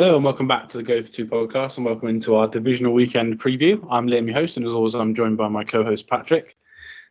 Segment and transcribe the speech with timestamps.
[0.00, 2.94] Hello and welcome back to the Go for Two podcast and welcome into our divisional
[2.94, 3.86] weekend preview.
[3.90, 6.56] I'm Liam, your host, and as always, I'm joined by my co-host Patrick.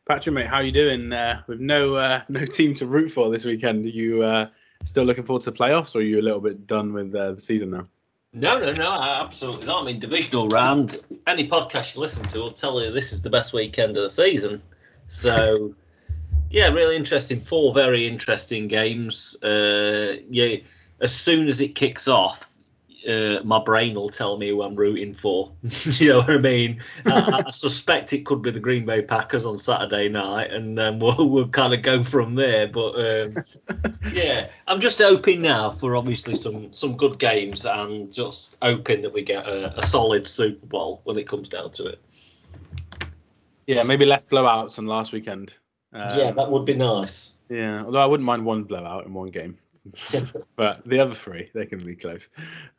[0.07, 1.13] Patrick, mate, how you doing?
[1.13, 4.48] Uh, with no uh, no team to root for this weekend, are you uh,
[4.86, 7.34] still looking forward to the playoffs, or are you a little bit done with uh,
[7.34, 7.84] the season now?
[8.34, 9.84] No, no, no, absolutely not.
[9.84, 10.99] I mean, divisional round.
[11.27, 14.09] Any podcast you listen to will tell you this is the best weekend of the
[14.09, 14.63] season.
[15.08, 15.76] So,
[16.49, 17.40] yeah, really interesting.
[17.40, 19.35] Four very interesting games.
[19.44, 20.55] Uh, yeah,
[21.02, 22.48] as soon as it kicks off,
[23.08, 25.52] uh, my brain will tell me who I'm rooting for.
[25.63, 26.81] you know what I mean?
[27.05, 30.99] I, I, suspect it could be the Green Bay Packers on Saturday night, and then
[31.02, 32.67] we'll, we'll kind of go from there.
[32.67, 33.44] But um,
[34.12, 39.13] yeah, I'm just hoping now for obviously some some good games, and just hoping that
[39.13, 42.00] we get a, a solid Super Bowl when it comes down to it.
[43.67, 45.53] Yeah, maybe less blowouts than last weekend.
[45.94, 47.36] Um, yeah, that would be nice.
[47.50, 49.58] Yeah, although I wouldn't mind one blowout in one game.
[50.55, 52.30] but the other three, they can be close.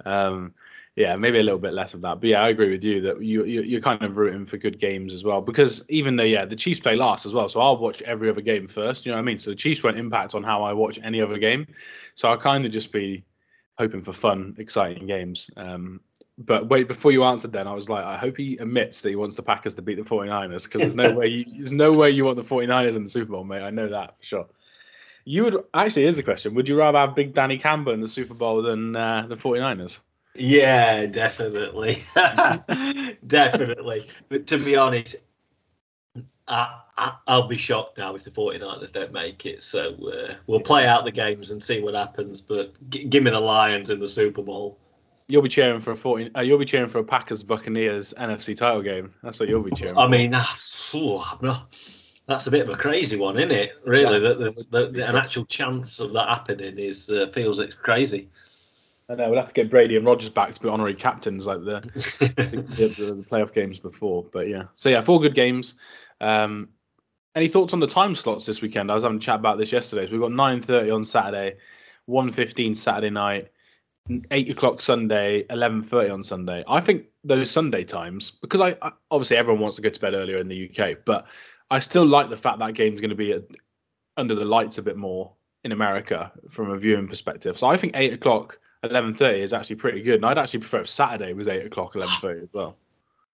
[0.04, 0.54] Um,
[0.96, 2.20] yeah, maybe a little bit less of that.
[2.20, 4.80] But yeah, I agree with you that you, you are kind of rooting for good
[4.80, 7.76] games as well because even though yeah the Chiefs play last as well, so I'll
[7.76, 9.06] watch every other game first.
[9.06, 9.38] You know what I mean?
[9.38, 11.66] So the Chiefs won't impact on how I watch any other game.
[12.14, 13.24] So I'll kind of just be
[13.78, 15.48] hoping for fun, exciting games.
[15.56, 16.00] Um,
[16.36, 19.16] but wait, before you answered, then I was like, I hope he admits that he
[19.16, 22.10] wants the Packers to beat the 49ers because there's no way you, there's no way
[22.10, 23.62] you want the 49ers in the Super Bowl, mate.
[23.62, 24.46] I know that for sure.
[25.24, 28.08] You would actually here's a question: Would you rather have Big Danny Campbell in the
[28.08, 30.00] Super Bowl than uh, the 49ers?
[30.34, 32.04] Yeah, definitely,
[33.26, 34.08] definitely.
[34.28, 35.16] But to be honest,
[36.46, 39.62] I, I, will be shocked now if the 49ers don't make it.
[39.62, 42.40] So uh, we'll play out the games and see what happens.
[42.40, 44.78] But g- give me the Lions in the Super Bowl.
[45.28, 48.56] You'll be cheering for a 40, uh, You'll be cheering for a Packers Buccaneers NFC
[48.56, 49.14] title game.
[49.22, 49.96] That's what you'll be cheering.
[49.96, 50.10] I for.
[50.10, 50.44] mean, uh,
[50.92, 51.72] I'm not
[52.26, 53.72] that's a bit of a crazy one, isn't it?
[53.84, 54.34] Really, yeah.
[54.34, 58.30] that, that, that, an actual chance of that happening is uh, feels it's crazy.
[59.08, 61.64] I know we'll have to get Brady and Rodgers back to be honorary captains like
[61.64, 61.80] the,
[62.20, 64.24] the, the, the, playoff games before.
[64.32, 65.74] But yeah, so yeah, four good games.
[66.20, 66.68] Um,
[67.34, 68.90] any thoughts on the time slots this weekend?
[68.90, 70.06] I was having a chat about this yesterday.
[70.06, 71.56] So we've got 9:30 on Saturday,
[72.08, 73.48] 1:15 Saturday night,
[74.30, 76.64] eight o'clock Sunday, 11:30 on Sunday.
[76.68, 80.14] I think those Sunday times because I, I obviously everyone wants to go to bed
[80.14, 81.26] earlier in the UK, but
[81.70, 83.40] I still like the fact that game's going to be
[84.16, 85.32] under the lights a bit more
[85.64, 87.58] in America from a viewing perspective.
[87.58, 90.80] So I think eight o'clock, eleven thirty is actually pretty good, and I'd actually prefer
[90.80, 92.76] if Saturday was eight o'clock, eleven thirty as well.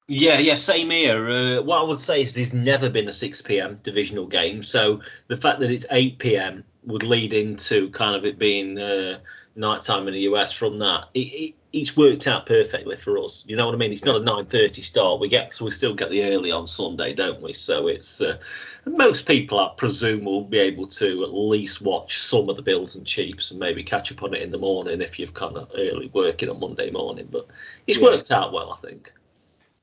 [0.09, 1.29] Yeah, yeah, same here.
[1.29, 3.81] Uh, what I would say is there's never been a 6 p.m.
[3.83, 6.63] divisional game, so the fact that it's 8 p.m.
[6.85, 9.19] would lead into kind of it being uh,
[9.57, 11.09] night time in the US from that.
[11.15, 13.45] It, it, it's worked out perfectly for us.
[13.47, 13.93] You know what I mean?
[13.93, 15.21] It's not a 9:30 start.
[15.21, 17.53] We get so we still get the early on Sunday, don't we?
[17.55, 18.39] So it's uh,
[18.87, 22.97] most people, I presume, will be able to at least watch some of the Bills
[22.97, 25.71] and Chiefs and maybe catch up on it in the morning if you've kind of
[25.75, 27.29] early working on Monday morning.
[27.31, 27.47] But
[27.87, 28.05] it's yeah.
[28.05, 29.13] worked out well, I think.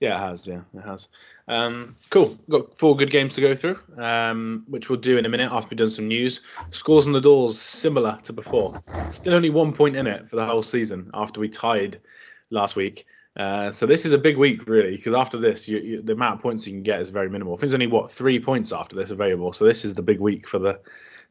[0.04, 0.46] Yeah, it has.
[0.46, 1.08] Yeah, it has.
[1.48, 2.38] Um, cool.
[2.50, 5.70] Got four good games to go through, um, which we'll do in a minute after
[5.70, 6.42] we've done some news.
[6.72, 8.84] Scores on the doors similar to before.
[9.12, 12.02] Still only one point in it for the whole season after we tied
[12.50, 13.06] last week.
[13.38, 16.36] Uh, so this is a big week really because after this, you, you, the amount
[16.36, 17.54] of points you can get is very minimal.
[17.54, 19.54] I think there's only what three points after this available.
[19.54, 20.82] So this is the big week for the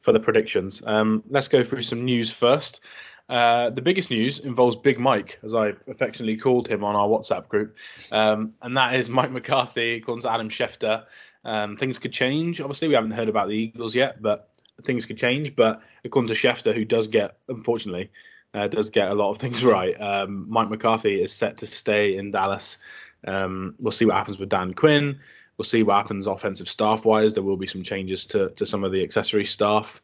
[0.00, 0.82] for the predictions.
[0.86, 2.80] Um, let's go through some news first.
[3.28, 7.48] Uh, the biggest news involves Big Mike, as I affectionately called him on our WhatsApp
[7.48, 7.76] group,
[8.10, 11.04] um, and that is Mike McCarthy, according to Adam Schefter.
[11.44, 12.60] Um, things could change.
[12.60, 14.48] Obviously, we haven't heard about the Eagles yet, but
[14.84, 15.56] things could change.
[15.56, 18.10] But according to Schefter, who does get, unfortunately,
[18.54, 22.16] uh, does get a lot of things right, um, Mike McCarthy is set to stay
[22.16, 22.78] in Dallas.
[23.26, 25.20] Um, we'll see what happens with Dan Quinn.
[25.56, 27.34] We'll see what happens offensive staff wise.
[27.34, 30.00] There will be some changes to, to some of the accessory staff.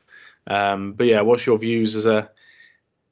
[0.46, 2.30] Um, but yeah, what's your views as a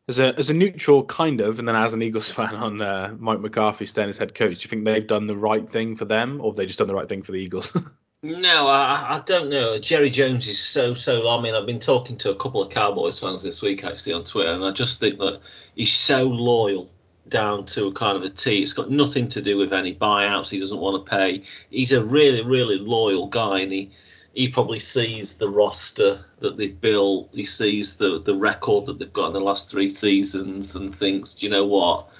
[0.08, 3.14] as a as a neutral kind of, and then as an Eagles fan on uh,
[3.18, 6.04] Mike McCarthy staying as head coach, do you think they've done the right thing for
[6.04, 7.72] them, or have they just done the right thing for the Eagles?
[8.22, 9.78] no, I, I don't know.
[9.78, 11.28] Jerry Jones is so so.
[11.28, 14.24] I mean, I've been talking to a couple of Cowboys fans this week actually on
[14.24, 15.40] Twitter, and I just think that
[15.74, 16.88] he's so loyal
[17.28, 18.62] down to a kind of a T.
[18.62, 21.42] It's got nothing to do with any buyouts he doesn't want to pay.
[21.70, 23.90] He's a really really loyal guy, and he
[24.36, 27.30] he probably sees the roster that they've built.
[27.32, 31.34] He sees the the record that they've got in the last three seasons and thinks,
[31.34, 32.10] do you know what?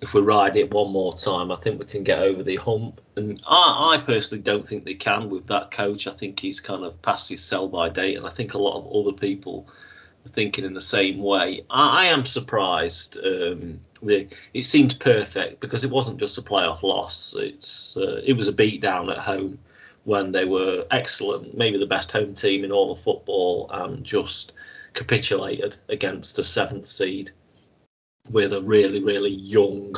[0.00, 3.00] If we ride it one more time, I think we can get over the hump.
[3.14, 6.08] And I, I personally don't think they can with that coach.
[6.08, 8.76] I think he's kind of past his sell by date, and I think a lot
[8.76, 9.68] of other people
[10.26, 11.64] are thinking in the same way.
[11.70, 13.16] I, I am surprised.
[13.16, 17.32] Um, the, it seemed perfect because it wasn't just a playoff loss.
[17.38, 19.60] It's uh, it was a beatdown at home
[20.04, 24.52] when they were excellent, maybe the best home team in all of football, and just
[24.94, 27.32] capitulated against a seventh seed.
[28.30, 29.94] with a really really young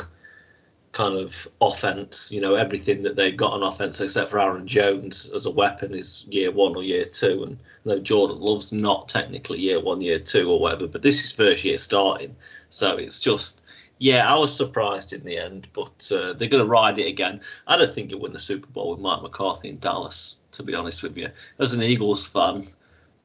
[0.92, 2.32] kind of offense.
[2.32, 5.94] You know, everything that they've got on offense except for Aaron Jones as a weapon
[5.94, 7.42] is year one or year two.
[7.42, 11.22] And you know, Jordan Love's not technically year one, year two or whatever, but this
[11.24, 12.34] is first year starting.
[12.70, 13.60] So it's just,
[13.98, 17.40] yeah, I was surprised in the end, but uh, they're going to ride it again.
[17.66, 20.74] I don't think you win the Super Bowl with Mike McCarthy in Dallas, to be
[20.74, 21.30] honest with you.
[21.58, 22.68] As an Eagles fan,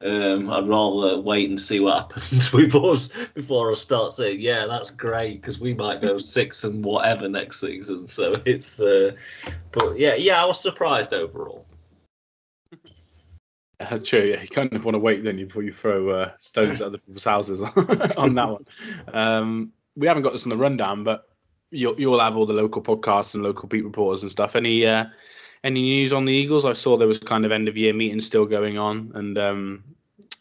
[0.00, 4.66] um, I'd rather wait and see what happens with us before I start saying, yeah,
[4.66, 8.06] that's great because we might go six and whatever next season.
[8.06, 9.12] So it's, uh,
[9.72, 11.66] but yeah, yeah, I was surprised overall.
[13.78, 14.20] That's true.
[14.20, 16.98] Yeah, you kind of want to wait then before you throw uh, stones at other
[16.98, 18.64] people's houses on that one.
[19.12, 21.28] Um, we haven't got this on the rundown, but
[21.70, 24.56] you'll, you'll have all the local podcasts and local beat reporters and stuff.
[24.56, 25.06] Any uh,
[25.64, 26.64] any news on the Eagles?
[26.64, 29.84] I saw there was kind of end of year meetings still going on, and um,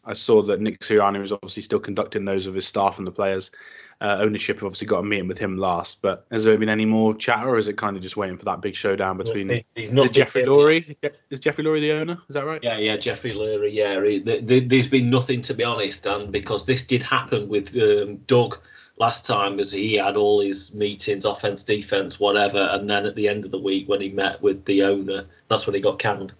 [0.06, 3.12] I saw that Nick Sirianni was obviously still conducting those with his staff and the
[3.12, 3.51] players.
[4.00, 6.86] Uh, ownership have obviously got a meeting with him last, but has there been any
[6.86, 9.92] more chatter, or is it kind of just waiting for that big showdown between He's
[9.92, 10.95] not Jeffrey Lurie?
[11.30, 12.19] Is Jeffrey Lurie the owner?
[12.27, 12.59] Is that right?
[12.63, 13.71] Yeah, yeah, Jeffrey Lurie.
[13.71, 17.48] Yeah, he, the, the, there's been nothing to be honest, and because this did happen
[17.48, 18.57] with um, Doug
[19.01, 23.27] last time, as he had all his meetings, offense, defense, whatever, and then at the
[23.27, 26.36] end of the week when he met with the owner, that's when he got canned.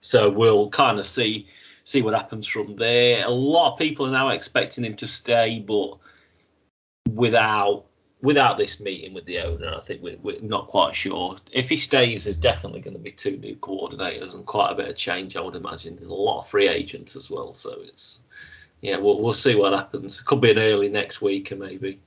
[0.00, 1.48] So we'll kind of see
[1.84, 3.26] see what happens from there.
[3.26, 5.98] A lot of people are now expecting him to stay, but
[7.10, 7.84] without
[8.22, 11.36] without this meeting with the owner, I think we're, we're not quite sure.
[11.50, 14.88] If he stays, there's definitely going to be two new coordinators and quite a bit
[14.88, 15.96] of change, I would imagine.
[15.96, 18.20] There's a lot of free agents as well, so it's
[18.84, 20.20] yeah, we'll we'll see what happens.
[20.20, 22.00] Could be an early next week, or maybe.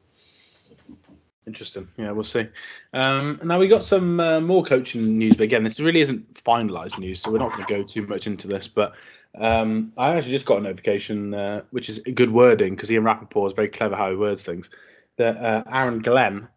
[1.47, 1.87] Interesting.
[1.97, 2.47] Yeah, we'll see.
[2.93, 6.99] Um, now we got some uh, more coaching news, but again, this really isn't finalised
[6.99, 8.67] news, so we're not going to go too much into this.
[8.67, 8.93] But
[9.39, 13.51] um, I actually just got a notification, uh, which is good wording because Ian Rapoport
[13.51, 14.69] is very clever how he words things.
[15.15, 16.47] That uh, Aaron Glenn,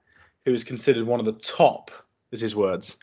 [0.45, 1.91] who is considered one of the top,
[2.31, 2.99] is his words,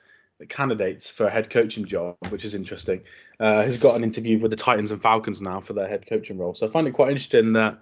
[0.49, 3.01] candidates for a head coaching job, which is interesting,
[3.39, 6.37] uh, has got an interview with the Titans and Falcons now for their head coaching
[6.37, 6.55] role.
[6.55, 7.79] So I find it quite interesting that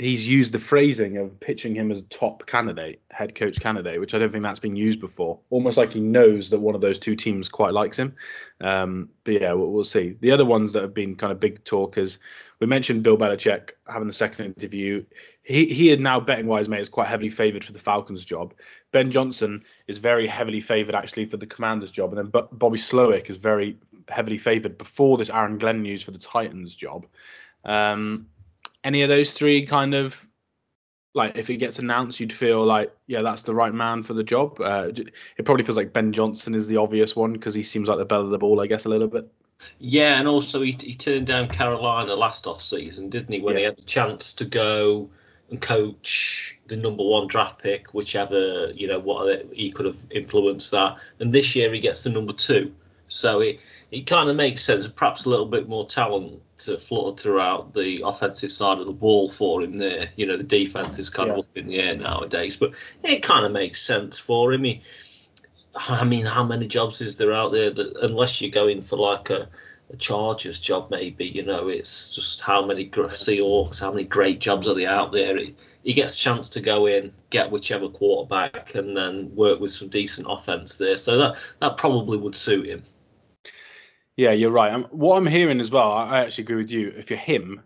[0.00, 4.14] he's used the phrasing of pitching him as a top candidate, head coach candidate, which
[4.14, 5.40] I don't think that's been used before.
[5.50, 8.16] Almost like he knows that one of those two teams quite likes him.
[8.60, 10.16] Um, but yeah, we'll, we'll, see.
[10.20, 12.18] The other ones that have been kind of big talk is
[12.60, 15.04] we mentioned Bill Belichick having the second interview.
[15.42, 18.54] He he had now betting wise mate is quite heavily favoured for the Falcons job.
[18.92, 23.28] Ben Johnson is very heavily favoured actually for the Commanders job, and then Bobby Slowik
[23.28, 23.78] is very
[24.10, 27.06] heavily favoured before this Aaron Glenn news for the Titans job.
[27.64, 28.28] Um,
[28.84, 30.26] any of those three kind of
[31.14, 34.22] like if it gets announced, you'd feel like yeah, that's the right man for the
[34.22, 34.60] job.
[34.60, 34.88] Uh,
[35.36, 38.04] it probably feels like Ben Johnson is the obvious one because he seems like the
[38.04, 39.30] belle of the ball, I guess, a little bit.
[39.78, 43.40] Yeah, and also he, he turned down Carolina last off season, didn't he?
[43.40, 43.58] When yeah.
[43.58, 45.10] he had the chance to go
[45.50, 50.70] and coach the number one draft pick, whichever you know what he could have influenced
[50.70, 50.96] that.
[51.18, 52.74] And this year he gets the number two,
[53.10, 53.60] so it
[53.90, 54.86] it kind of makes sense.
[54.86, 59.30] Perhaps a little bit more talent to flutter throughout the offensive side of the ball
[59.30, 60.10] for him there.
[60.16, 61.34] You know, the defense is kind yeah.
[61.34, 62.72] of up in the air nowadays, but
[63.02, 64.64] it kind of makes sense for him.
[64.64, 64.82] He,
[65.74, 69.30] I mean, how many jobs is there out there that, unless you're going for like
[69.30, 69.48] a,
[69.90, 74.68] a Chargers job, maybe, you know, it's just how many Seahawks, how many great jobs
[74.68, 75.36] are there out there?
[75.36, 79.72] He, he gets a chance to go in, get whichever quarterback, and then work with
[79.72, 80.98] some decent offense there.
[80.98, 82.84] So that that probably would suit him.
[84.16, 84.72] Yeah, you're right.
[84.72, 86.92] Um, what I'm hearing as well, I actually agree with you.
[86.96, 87.62] If you're him,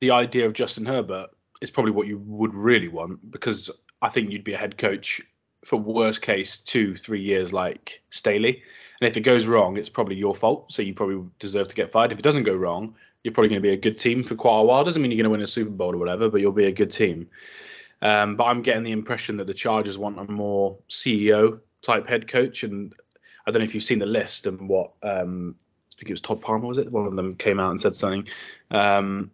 [0.00, 1.30] the idea of Justin Herbert
[1.62, 3.70] is probably what you would really want because
[4.02, 5.20] I think you'd be a head coach
[5.64, 8.62] for worst case two, three years like Staley.
[9.00, 10.72] And if it goes wrong, it's probably your fault.
[10.72, 12.12] So you probably deserve to get fired.
[12.12, 14.60] If it doesn't go wrong, you're probably going to be a good team for quite
[14.60, 14.84] a while.
[14.84, 16.72] Doesn't mean you're going to win a Super Bowl or whatever, but you'll be a
[16.72, 17.28] good team.
[18.02, 22.28] Um, but I'm getting the impression that the Chargers want a more CEO type head
[22.28, 22.62] coach.
[22.62, 22.94] And
[23.46, 25.56] I don't know if you've seen the list and what um,
[25.94, 26.90] I think it was Todd Palmer, was it?
[26.90, 28.26] One of them came out and said something
[28.70, 29.30] um,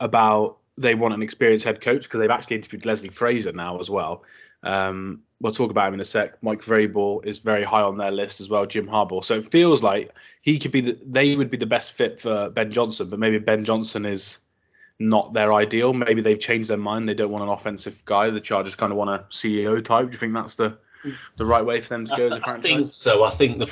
[0.00, 3.88] about they want an experienced head coach because they've actually interviewed Leslie Frazier now as
[3.88, 4.24] well.
[4.62, 6.42] Um, we'll talk about him in a sec.
[6.42, 8.64] Mike Vrabel is very high on their list as well.
[8.64, 9.24] Jim Harbaugh.
[9.24, 12.50] So it feels like he could be the, they would be the best fit for
[12.50, 14.38] Ben Johnson, but maybe Ben Johnson is
[14.98, 15.92] not their ideal.
[15.92, 17.08] Maybe they've changed their mind.
[17.08, 18.30] They don't want an offensive guy.
[18.30, 20.06] The Chargers kind of want a CEO type.
[20.06, 20.78] Do you think that's the
[21.36, 22.64] the right way for them to go as a franchise?
[22.64, 23.24] I think so.
[23.24, 23.66] I think the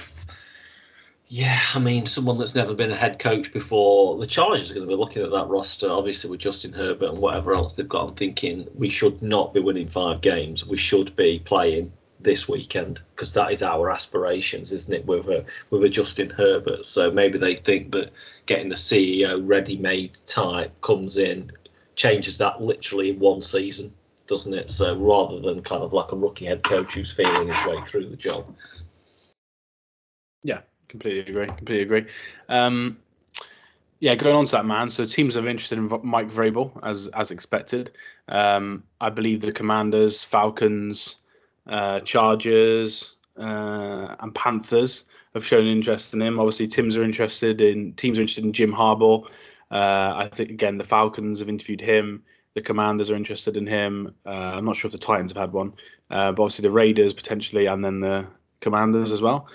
[1.33, 4.89] yeah, I mean, someone that's never been a head coach before, the Chargers are going
[4.89, 8.09] to be looking at that roster, obviously with Justin Herbert and whatever else they've got,
[8.09, 10.67] and thinking we should not be winning five games.
[10.67, 15.07] We should be playing this weekend because that is our aspirations, isn't it?
[15.07, 18.11] With a with a Justin Herbert, so maybe they think that
[18.47, 21.53] getting the CEO ready-made type comes in,
[21.95, 23.95] changes that literally in one season
[24.27, 24.71] doesn't it?
[24.71, 28.09] So rather than kind of like a rookie head coach who's feeling his way through
[28.11, 28.47] the job.
[30.45, 30.61] Yeah,
[30.91, 31.47] completely agree.
[31.47, 32.07] Completely agree.
[32.49, 32.99] Um,
[34.01, 34.91] yeah, going on to that man.
[34.91, 37.93] So teams are interested in Mike Vrabel as as expected.
[38.29, 41.17] Um, I believe the Commanders, Falcons,
[41.67, 45.05] uh, Chargers, uh, and Panthers
[45.35, 46.41] have shown interest in him.
[46.41, 49.25] Obviously, teams are interested in teams are interested in Jim Harbaugh.
[49.71, 52.23] Uh, I think again the Falcons have interviewed him.
[52.55, 54.15] The Commanders are interested in him.
[54.27, 55.75] Uh, I'm not sure if the Titans have had one,
[56.11, 58.27] uh, but obviously the Raiders potentially, and then the
[58.61, 59.47] Commanders as well.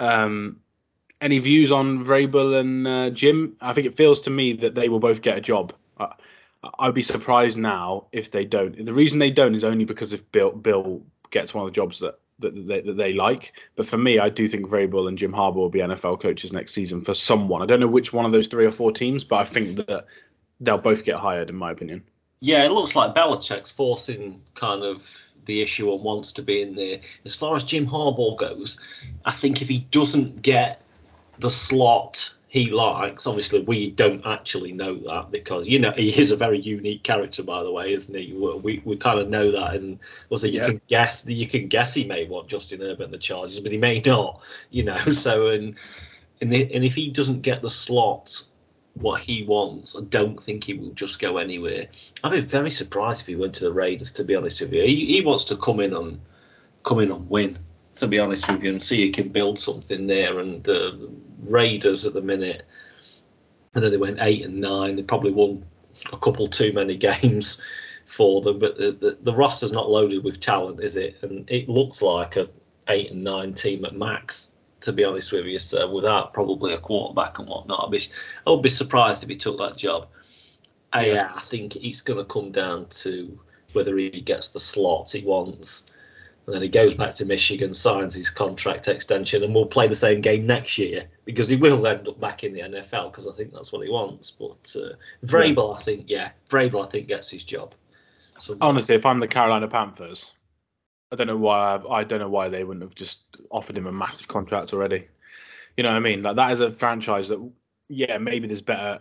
[0.00, 0.60] Um,
[1.24, 3.56] any views on Vrabel and uh, Jim?
[3.60, 5.72] I think it feels to me that they will both get a job.
[6.78, 8.84] I'd be surprised now if they don't.
[8.84, 11.98] The reason they don't is only because if Bill Bill gets one of the jobs
[12.00, 13.54] that that they, that they like.
[13.74, 16.72] But for me, I do think Vrabel and Jim Harbaugh will be NFL coaches next
[16.72, 17.62] season for someone.
[17.62, 20.06] I don't know which one of those three or four teams, but I think that
[20.60, 22.02] they'll both get hired, in my opinion.
[22.40, 25.08] Yeah, it looks like Belichick's forcing kind of
[25.46, 27.00] the issue and wants to be in there.
[27.24, 28.78] As far as Jim Harbaugh goes,
[29.24, 30.83] I think if he doesn't get
[31.38, 33.26] the slot he likes.
[33.26, 37.42] Obviously, we don't actually know that because you know he is a very unique character,
[37.42, 38.32] by the way, isn't he?
[38.32, 39.98] We we kind of know that, and
[40.30, 40.66] also you yeah.
[40.66, 43.78] can guess you can guess he may want Justin Herbert and the Chargers, but he
[43.78, 44.40] may not.
[44.70, 45.74] You know, so and
[46.40, 48.40] and, and if he doesn't get the slot
[48.94, 51.88] what he wants, I don't think he will just go anywhere.
[52.22, 54.12] I'd be very surprised if he went to the Raiders.
[54.12, 56.20] To be honest with you, he, he wants to come in and
[56.84, 57.58] come in and win
[57.96, 60.38] to be honest with you, and see he can build something there.
[60.40, 61.10] And the
[61.42, 62.64] Raiders at the minute,
[63.74, 64.96] I know they went eight and nine.
[64.96, 65.64] They probably won
[66.12, 67.60] a couple too many games
[68.06, 71.16] for them, but the, the, the roster's not loaded with talent, is it?
[71.22, 72.48] And it looks like a
[72.88, 74.50] eight and nine team at max.
[74.80, 78.06] To be honest with you, so without probably a quarterback and whatnot, I'd be,
[78.46, 80.08] I would be surprised if he took that job.
[80.94, 81.12] Uh, yeah.
[81.14, 83.40] yeah, I think it's going to come down to
[83.72, 85.86] whether he gets the slot he wants
[86.46, 89.94] and then he goes back to Michigan, signs his contract extension, and we'll play the
[89.94, 93.32] same game next year because he will end up back in the NFL because I
[93.32, 94.30] think that's what he wants.
[94.30, 95.80] But uh, Vrabel, yeah.
[95.80, 97.74] I think, yeah, Vrabel, I think gets his job.
[98.38, 100.32] So, Honestly, if I'm the Carolina Panthers,
[101.12, 103.20] I don't know why I, I don't know why they wouldn't have just
[103.50, 105.06] offered him a massive contract already.
[105.76, 106.22] You know what I mean?
[106.22, 107.50] Like that is a franchise that,
[107.88, 109.00] yeah, maybe there's better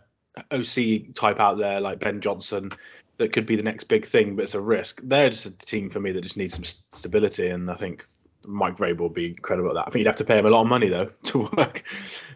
[0.51, 2.71] OC type out there like Ben Johnson
[3.17, 5.01] that could be the next big thing, but it's a risk.
[5.03, 8.07] They're just a team for me that just needs some stability, and I think
[8.45, 9.87] Mike Vrabel will be credible at that.
[9.87, 11.83] I think you'd have to pay him a lot of money though to work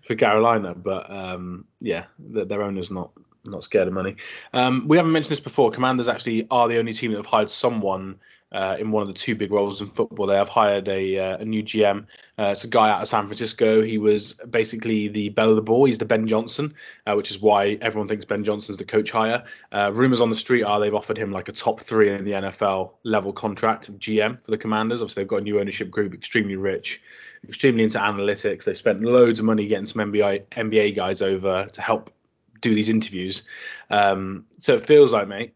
[0.05, 3.11] for Carolina, but um, yeah, their owner's not
[3.45, 4.15] not scared of money.
[4.53, 5.71] Um, we haven't mentioned this before.
[5.71, 8.19] Commanders actually are the only team that have hired someone
[8.51, 10.27] uh, in one of the two big roles in football.
[10.27, 12.05] They have hired a, uh, a new GM.
[12.39, 13.81] Uh, it's a guy out of San Francisco.
[13.81, 15.85] He was basically the belle of the ball.
[15.85, 16.73] He's the Ben Johnson,
[17.05, 19.43] uh, which is why everyone thinks Ben Johnson's the coach hire.
[19.71, 22.31] Uh, rumors on the street are they've offered him like a top three in the
[22.31, 25.01] NFL level contract GM for the Commanders.
[25.01, 27.01] Obviously, they've got a new ownership group, extremely rich,
[27.47, 28.63] extremely into analytics.
[28.63, 32.11] They've spent loads of money getting some NBA NBA guys over to help
[32.61, 33.43] do these interviews.
[33.89, 35.53] Um, so it feels like, mate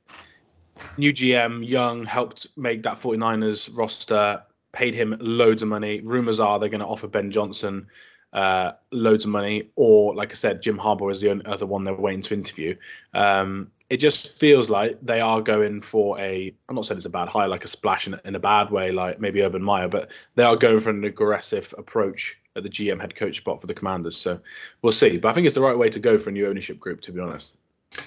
[0.98, 4.42] new GM, Young, helped make that 49ers roster,
[4.74, 6.02] paid him loads of money.
[6.02, 7.88] Rumors are they're going to offer Ben Johnson
[8.34, 11.94] uh, loads of money, or like I said, Jim Harbaugh is the other one they're
[11.94, 12.76] waiting to interview.
[13.14, 16.54] Um, it just feels like they are going for a.
[16.70, 18.92] I'm not saying it's a bad hire, like a splash in, in a bad way,
[18.92, 23.02] like maybe Urban Meyer, but they are going for an aggressive approach at the GM
[23.02, 24.16] head coach spot for the Commanders.
[24.16, 24.40] So
[24.82, 25.18] we'll see.
[25.18, 27.12] But I think it's the right way to go for a new ownership group, to
[27.12, 27.56] be honest.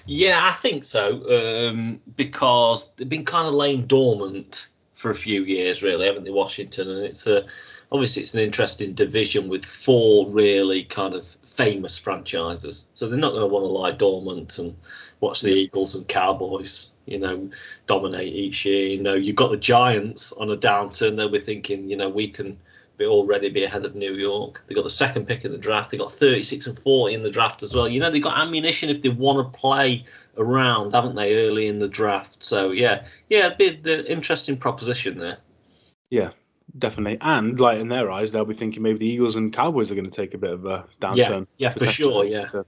[0.07, 1.69] Yeah, I think so.
[1.69, 6.31] Um, because they've been kind of laying dormant for a few years, really, haven't they,
[6.31, 6.91] Washington?
[6.91, 7.47] And it's a
[7.93, 12.87] obviously it's an interesting division with four really kind of famous franchises.
[12.95, 14.77] So they're not going to want to lie dormant and
[15.21, 17.51] watch the Eagles and Cowboys, you know,
[17.87, 18.87] dominate each year.
[18.89, 21.17] You know, you've got the Giants on a downturn.
[21.17, 22.59] They'll be thinking, you know, we can
[22.97, 24.63] be already be ahead of New York.
[24.67, 25.91] They got the second pick in the draft.
[25.91, 27.89] They got 36 and 40 in the draft as well.
[27.89, 31.79] You know, they got ammunition if they want to play around, haven't they, early in
[31.79, 32.43] the draft?
[32.43, 35.39] So yeah, yeah, it'd be the interesting proposition there.
[36.11, 36.31] Yeah,
[36.79, 37.19] definitely.
[37.21, 40.11] And like in their eyes, they'll be thinking maybe the Eagles and Cowboys are going
[40.11, 41.47] to take a bit of a downturn.
[41.57, 42.25] Yeah, yeah, for sure.
[42.25, 42.47] Yeah.
[42.47, 42.65] So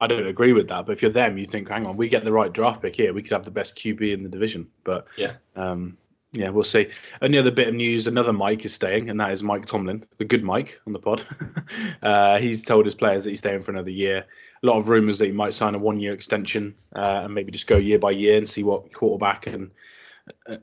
[0.00, 2.24] I don't agree with that, but if you're them, you think, hang on, we get
[2.24, 4.68] the right draft pick here, we could have the best QB in the division.
[4.82, 5.98] But yeah, um,
[6.32, 6.88] yeah, we'll see.
[7.22, 10.24] Only other bit of news: another Mike is staying, and that is Mike Tomlin, the
[10.24, 11.24] good Mike on the pod.
[12.02, 14.24] uh, he's told his players that he's staying for another year.
[14.62, 17.66] A lot of rumours that he might sign a one-year extension uh, and maybe just
[17.66, 19.70] go year by year and see what quarterback and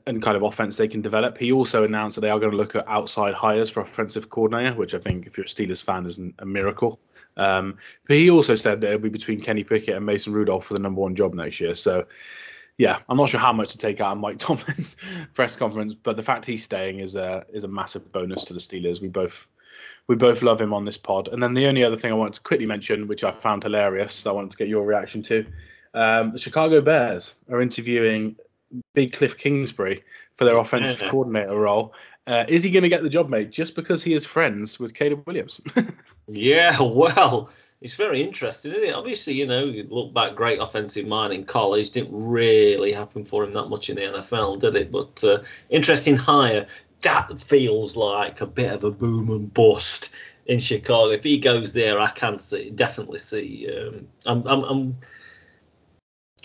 [0.06, 1.36] and kind of offense they can develop.
[1.36, 4.74] He also announced that they are going to look at outside hires for offensive coordinator,
[4.74, 6.98] which I think, if you're a Steelers fan, is a miracle.
[7.36, 10.74] Um, but he also said that it'll be between Kenny Pickett and Mason Rudolph for
[10.74, 11.74] the number one job next year.
[11.74, 12.06] So
[12.78, 14.96] yeah, I'm not sure how much to take out of Mike Tomlin's
[15.34, 18.60] press conference, but the fact he's staying is a is a massive bonus to the
[18.60, 19.02] Steelers.
[19.02, 19.46] We both
[20.06, 21.28] we both love him on this pod.
[21.28, 24.26] And then the only other thing I wanted to quickly mention, which I found hilarious,
[24.26, 25.46] I wanted to get your reaction to,
[25.94, 28.36] um, the Chicago Bears are interviewing
[28.94, 30.02] Big Cliff Kingsbury
[30.36, 31.10] for their offensive yeah.
[31.10, 31.92] coordinator role.
[32.26, 34.94] Uh, is he going to get the job, mate, just because he is friends with
[34.94, 35.60] Caleb Williams?
[36.28, 38.94] yeah, well, it's very interesting, isn't it?
[38.94, 43.44] Obviously, you know, you look back, great offensive mind in college, didn't really happen for
[43.44, 44.90] him that much in the NFL, did it?
[44.90, 45.38] But uh,
[45.70, 46.66] interesting hire.
[47.02, 50.10] That feels like a bit of a boom and bust
[50.46, 51.12] in Chicago.
[51.12, 53.70] If he goes there, I can see, definitely see.
[53.72, 54.96] Um, I'm, I'm, I'm,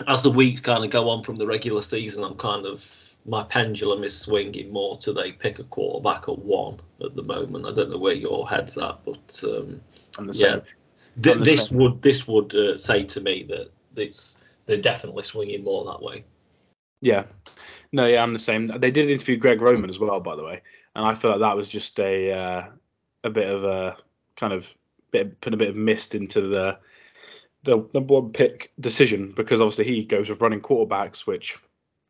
[0.06, 2.88] as the weeks kind of go on from the regular season, I'm kind of
[3.26, 7.66] my pendulum is swinging more to they pick a quarterback at one at the moment.
[7.66, 9.80] I don't know where your head's at, but um,
[10.32, 10.60] yeah,
[11.22, 15.84] th- this would this would uh, say to me that it's they're definitely swinging more
[15.84, 16.24] that way.
[17.00, 17.24] Yeah,
[17.92, 18.68] no, yeah, I'm the same.
[18.68, 20.62] They did interview Greg Roman as well, by the way,
[20.96, 22.68] and I feel like that was just a uh,
[23.24, 23.96] a bit of a
[24.36, 24.66] kind of
[25.10, 26.78] bit put a bit of mist into the
[27.64, 31.58] the number one pick decision because obviously he goes with running quarterbacks, which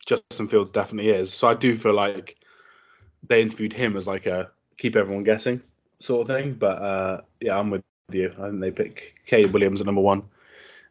[0.04, 1.32] Justin Fields definitely is.
[1.32, 2.36] So I do feel like
[3.26, 5.62] they interviewed him as like a keep everyone guessing
[6.00, 6.54] sort of thing.
[6.54, 7.82] But uh, yeah, I'm with
[8.12, 8.32] you.
[8.38, 10.22] I think they pick Caleb Williams at number one,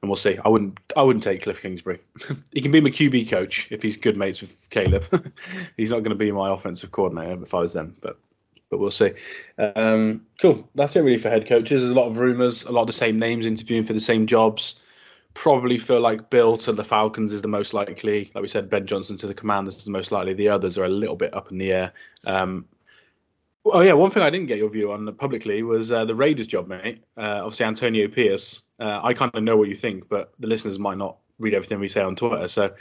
[0.02, 0.38] and we'll see.
[0.44, 2.00] I wouldn't I wouldn't take Cliff Kingsbury.
[2.52, 5.04] he can be my QB coach if he's good mates with Caleb.
[5.78, 8.18] he's not going to be my offensive coordinator if I was them, but
[8.70, 9.12] but we'll see.
[9.76, 10.68] Um, cool.
[10.74, 11.82] That's it really for head coaches.
[11.82, 14.26] There's a lot of rumors, a lot of the same names interviewing for the same
[14.26, 14.80] jobs
[15.34, 18.32] probably feel like Bill to the Falcons is the most likely.
[18.34, 20.34] Like we said, Ben Johnson to the Commanders is the most likely.
[20.34, 21.94] The others are a little bit up in the air.
[22.26, 22.66] Um,
[23.66, 26.48] oh yeah, one thing I didn't get your view on publicly was uh, the Raiders
[26.48, 27.04] job, mate.
[27.18, 28.62] Uh, obviously Antonio Pierce.
[28.80, 31.80] Uh, I kind of know what you think, but the listeners might not read everything
[31.80, 32.48] we say on Twitter.
[32.48, 32.74] So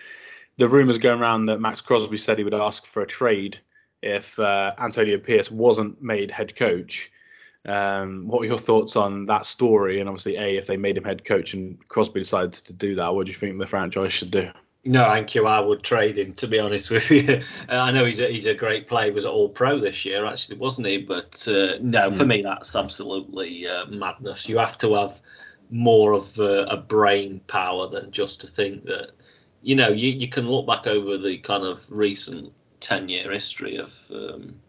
[0.59, 3.59] the rumors going around that Maxx Crosby said he would ask for a trade
[4.03, 7.11] if uh, Antonio Pierce wasn't made head coach.
[7.65, 10.01] Um, what were your thoughts on that story?
[10.01, 13.15] And obviously, a if they made him head coach and Crosby decided to do that,
[13.15, 14.51] what do you think the franchise should do?
[14.85, 15.47] No, thank you.
[15.47, 16.35] I would trade him.
[16.35, 19.07] To be honest with you, I know he's a, he's a great player.
[19.07, 20.99] He was All Pro this year, actually, wasn't he?
[20.99, 22.17] But uh, no, mm.
[22.17, 22.29] for hmm.
[22.29, 24.49] me, that's absolutely uh, madness.
[24.49, 25.21] You have to have
[25.71, 29.13] more of a, a, brain power than just to think that.
[29.65, 33.77] You know, you, you can look back over the kind of recent ten year history
[33.77, 34.61] of um,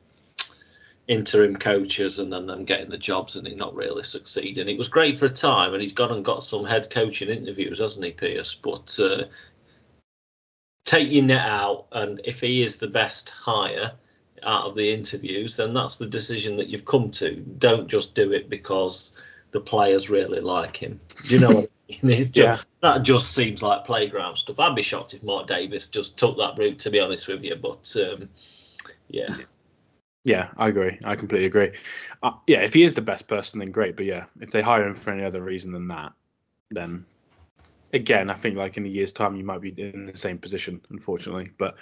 [1.08, 4.70] interim coaches and then them getting the jobs and he not really succeeding.
[4.70, 7.80] It was great for a time, and he's gone and got some head coaching interviews,
[7.80, 8.54] hasn't he, Pierce?
[8.54, 9.24] But uh,
[10.86, 13.92] take your net out, and if he is the best hire
[14.44, 17.36] out of the interviews, then that's the decision that you've come to.
[17.58, 19.12] Don't just do it because
[19.52, 21.00] the players really like him.
[21.28, 22.24] Do you know what I mean?
[22.24, 22.60] Just, yeah.
[22.82, 24.60] That just seems like playground stuff.
[24.60, 27.56] I'd be shocked if Mark Davis just took that route, to be honest with you.
[27.56, 28.30] But um,
[29.10, 29.38] yeah.
[30.24, 30.98] Yeah, I agree.
[31.04, 31.72] I completely agree.
[32.24, 33.96] Uh, yeah, if he is the best person, then great.
[33.96, 36.14] But yeah, if they hire him for any other reason than that,
[36.72, 37.06] then
[37.94, 40.82] again, I think like in a year's time, you might be in the same position,
[40.90, 41.52] unfortunately.
[41.58, 41.76] But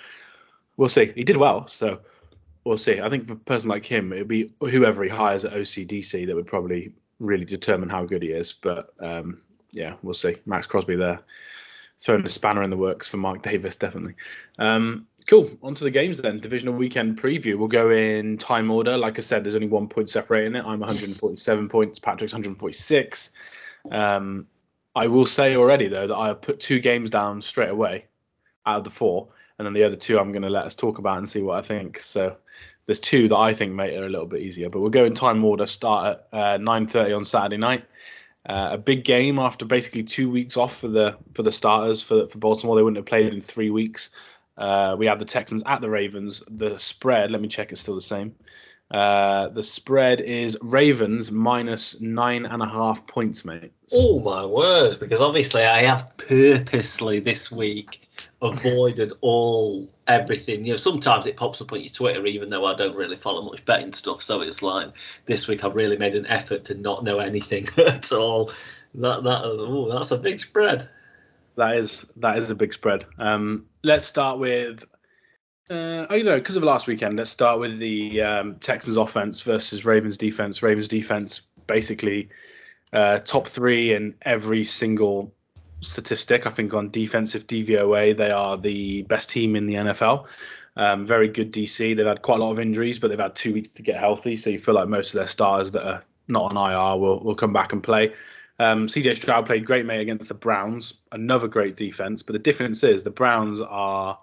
[0.77, 1.11] we'll see.
[1.15, 1.99] He did well, so
[2.63, 3.01] we'll see.
[3.01, 6.35] I think for a person like him, it'd be whoever he hires at OCDC that
[6.35, 8.53] would probably really determine how good he is.
[8.53, 10.35] But um, yeah, we'll see.
[10.45, 11.21] Maxx Crosby there,
[11.99, 14.15] throwing a spanner in the works for Mark Davis, definitely.
[14.59, 15.49] Um, Cool.
[15.61, 16.39] On to the games then.
[16.39, 17.57] Divisional weekend preview.
[17.57, 18.97] We'll go in time order.
[18.97, 20.65] Like I said, there's only one point separating it.
[20.65, 21.99] I'm 147 points.
[21.99, 23.29] Patrick's 146.
[23.91, 24.47] Um,
[24.95, 28.05] I will say already though that I have put two games down straight away
[28.65, 30.97] out of the four, and then the other two I'm going to let us talk
[30.97, 31.99] about and see what I think.
[31.99, 32.35] So
[32.85, 34.69] there's two that I think mate are a little bit easier.
[34.69, 35.67] But we'll go in time order.
[35.67, 37.85] Start at uh, 9:30 on Saturday night.
[38.47, 42.27] Uh, a big game after basically two weeks off for the for the starters for
[42.27, 42.75] for Baltimore.
[42.75, 44.09] They wouldn't have played in three weeks.
[44.57, 46.43] Uh, we have the Texans at the Ravens.
[46.49, 48.35] The spread, let me check, it's still the same.
[48.91, 53.71] Uh, the spread is Ravens minus nine and a half points, mate.
[53.93, 54.99] Oh my word!
[54.99, 58.01] Because obviously I have purposely this week
[58.41, 60.65] avoided all everything.
[60.65, 63.41] You know, sometimes it pops up on your Twitter, even though I don't really follow
[63.43, 64.21] much betting stuff.
[64.21, 64.89] So it's like
[65.25, 68.51] this week I've really made an effort to not know anything at all.
[68.95, 70.89] That that oh, that's a big spread.
[71.55, 73.05] That is that is a big spread.
[73.17, 74.83] Um, let's start with.
[75.69, 79.41] Uh, oh, you know, because of last weekend, let's start with the um, Texans offense
[79.41, 80.61] versus Ravens defense.
[80.61, 82.29] Ravens defense basically
[82.93, 85.33] uh, top three in every single
[85.81, 86.45] statistic.
[86.45, 90.25] I think on defensive DVOA, they are the best team in the NFL.
[90.77, 91.95] Um, very good DC.
[91.95, 94.37] They've had quite a lot of injuries, but they've had two weeks to get healthy.
[94.37, 97.35] So you feel like most of their stars that are not on IR will, will
[97.35, 98.13] come back and play.
[98.59, 100.95] Um, CJ Stroud played great, mate, against the Browns.
[101.11, 102.21] Another great defense.
[102.21, 104.19] But the difference is the Browns are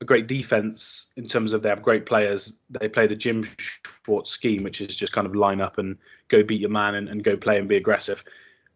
[0.00, 2.54] a great defense in terms of they have great players.
[2.70, 6.42] They play the Jim Schwartz scheme, which is just kind of line up and go
[6.42, 8.24] beat your man and, and go play and be aggressive.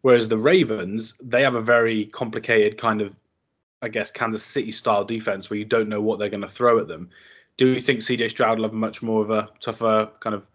[0.03, 3.15] Whereas the Ravens, they have a very complicated kind of,
[3.81, 6.79] I guess, Kansas City style defense where you don't know what they're going to throw
[6.79, 7.09] at them.
[7.57, 10.47] Do you think CJ Stroud will have much more of a tougher kind of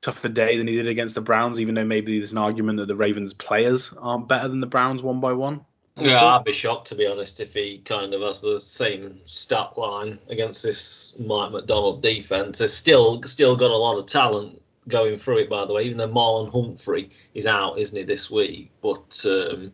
[0.00, 2.86] tougher day than he did against the Browns, even though maybe there's an argument that
[2.86, 5.64] the Ravens players aren't better than the Browns one by one?
[5.96, 9.78] Yeah, I'd be shocked to be honest if he kind of has the same stat
[9.78, 12.58] line against this Mike Macdonald defense.
[12.58, 15.84] They've still still got a lot of talent going through it, by the way.
[15.84, 18.72] Even though Marlon Humphrey is out, isn't he, this week?
[18.82, 19.72] But um,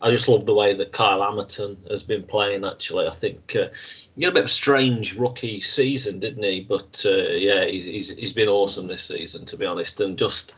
[0.00, 2.64] I just love the way that Kyle Hamilton has been playing.
[2.64, 3.68] Actually, I think uh,
[4.14, 6.60] he had a bit of a strange rookie season, didn't he?
[6.60, 10.54] But uh, yeah, he's, he's he's been awesome this season, to be honest, and just.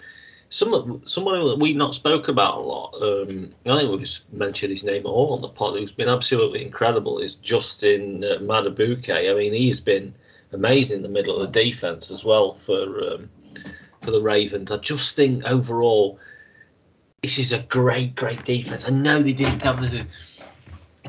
[0.52, 4.84] Some, someone that we've not spoke about a lot, um, I think we've mentioned his
[4.84, 9.08] name at all on the pod, who's been absolutely incredible, is Justin uh, Madubuike.
[9.08, 10.14] I mean, he's been
[10.52, 12.82] amazing in the middle of the defense as well for
[13.14, 13.30] um,
[14.02, 14.70] for the Ravens.
[14.70, 16.18] I just think overall,
[17.22, 18.84] this is a great, great defense.
[18.86, 20.06] I know they didn't have the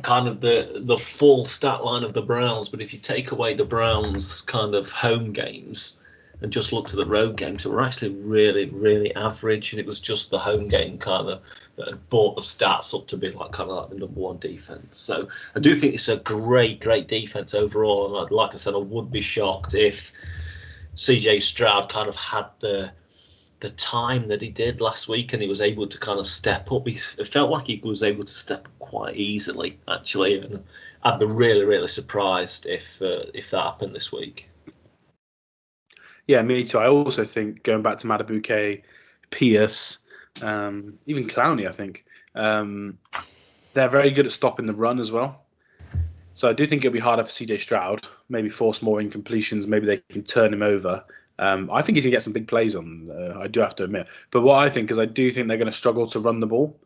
[0.03, 3.56] kind of the the full stat line of the Browns, but if you take away
[3.56, 5.97] the Browns' kind of home games
[6.43, 9.86] and just looked at the road games, they were actually really, really average, and it
[9.86, 11.41] was just the home game kind of
[11.77, 14.38] that had brought the stats up to be like kind of like the number one
[14.39, 14.97] defense.
[14.97, 18.77] So I do think it's a great, great defense overall, and like I said, I
[18.77, 20.12] would be shocked if
[20.97, 22.91] CJ Stroud kind of had the
[23.62, 26.69] the time that he did last week and he was able to kind of step
[26.73, 26.86] up.
[26.86, 30.39] He, it felt like he was able to step up quite easily, actually.
[30.39, 30.62] And
[31.03, 34.49] I'd be really, really surprised if uh, if that happened this week.
[36.27, 36.79] Yeah, me too.
[36.79, 38.83] I also think going back to Madubuike,
[39.29, 39.97] Pierce,
[40.41, 42.05] um, even Clowney, I think
[42.36, 42.97] um,
[43.73, 45.43] they're very good at stopping the run as well.
[46.33, 48.07] So I do think it'll be harder for CJ Stroud.
[48.29, 49.67] Maybe force more incompletions.
[49.67, 51.03] Maybe they can turn him over.
[51.39, 53.09] Um, I think he's gonna get some big plays on.
[53.12, 54.07] Uh, I do have to admit.
[54.31, 56.79] But what I think is, I do think they're to struggle to run the ball.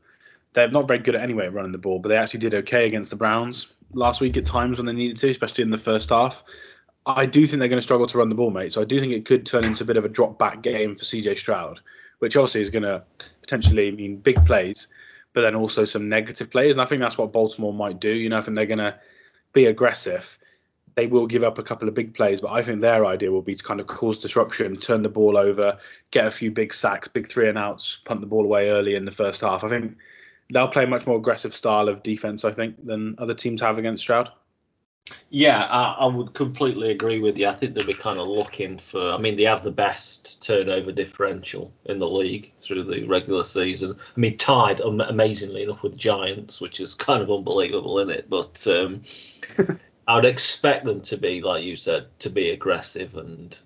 [0.53, 2.87] They're not very good at anyway at running the ball, but they actually did okay
[2.87, 6.09] against the Browns last week at times when they needed to, especially in the first
[6.09, 6.43] half.
[7.07, 8.73] I do think they're going to struggle to run the ball, mate.
[8.73, 10.95] So I do think it could turn into a bit of a drop back game
[10.95, 11.79] for CJ Stroud,
[12.19, 13.03] which obviously is going to
[13.41, 14.87] potentially mean big plays,
[15.33, 16.75] but then also some negative plays.
[16.75, 18.09] And I think that's what Baltimore might do.
[18.09, 18.99] You know, I think they're going to
[19.53, 20.37] be aggressive
[20.97, 23.43] they will give up a couple of big plays, but I think their idea will
[23.43, 25.77] be to kind of cause disruption, turn the ball over,
[26.09, 29.05] get a few big sacks, big three and outs, punt the ball away early in
[29.05, 29.63] the first half.
[29.63, 29.95] I think
[30.51, 33.77] they'll play a much more aggressive style of defense, I think, than other teams have
[33.77, 34.31] against Stroud.
[35.29, 37.47] Yeah, I, I, would completely agree with you.
[37.47, 39.11] I think they'll be kind of looking for.
[39.11, 43.97] I mean, they have the best turnover differential in the league through the regular season.
[43.99, 48.29] I mean, tied amazingly enough with Giants, which is kind of unbelievable, isn't it?
[48.29, 49.03] But um,
[50.07, 53.57] I would expect them to be, like you said, to be aggressive, and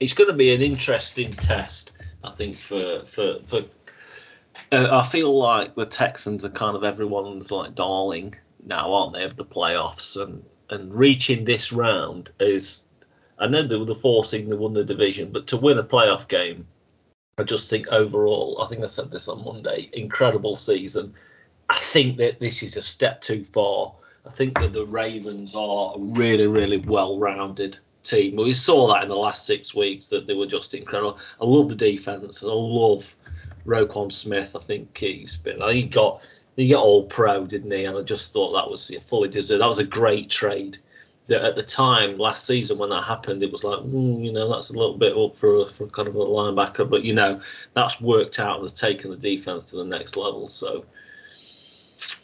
[0.00, 1.92] it's going to be an interesting test.
[2.24, 3.62] I think for for for.
[4.72, 9.22] Uh, I feel like the Texans are kind of everyone's like darling now, aren't they,
[9.22, 12.82] of the playoffs, and and reaching this round is.
[13.38, 16.26] I know they were the forcing they won the division, but to win a playoff
[16.26, 16.66] game,
[17.36, 21.12] I just think overall, I think I said this on Monday, incredible season.
[21.68, 23.92] I think that this is a step too far
[24.26, 28.36] I think that the Ravens are a really, really well-rounded team.
[28.36, 31.18] We saw that in the last six weeks that they were just incredible.
[31.40, 33.14] I love the defense and I love
[33.64, 34.56] Roquan Smith.
[34.56, 35.62] I think he's been.
[35.72, 36.22] He got
[36.56, 37.84] he got all pro, didn't he?
[37.84, 39.60] And I just thought that was yeah, fully deserved.
[39.60, 40.78] That was a great trade.
[41.28, 44.50] That at the time last season when that happened, it was like, mm, you know,
[44.50, 47.40] that's a little bit up for for kind of a linebacker, but you know,
[47.74, 50.48] that's worked out and has taken the defense to the next level.
[50.48, 50.84] So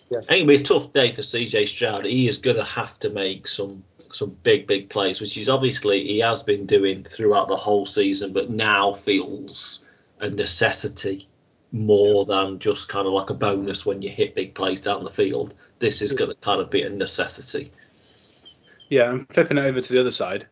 [0.09, 0.18] yeah.
[0.18, 2.05] I think it'll be a tough day for CJ Stroud.
[2.05, 6.07] He is going to have to make some some big big plays, which is obviously
[6.07, 9.81] he has been doing throughout the whole season, but now feels
[10.21, 11.29] a necessity
[11.72, 15.11] more than just kind of like a bonus when you hit big plays down the
[15.11, 15.54] field.
[15.78, 17.72] This is going to kind of be a necessity.
[18.88, 20.46] Yeah, I'm flipping it over to the other side.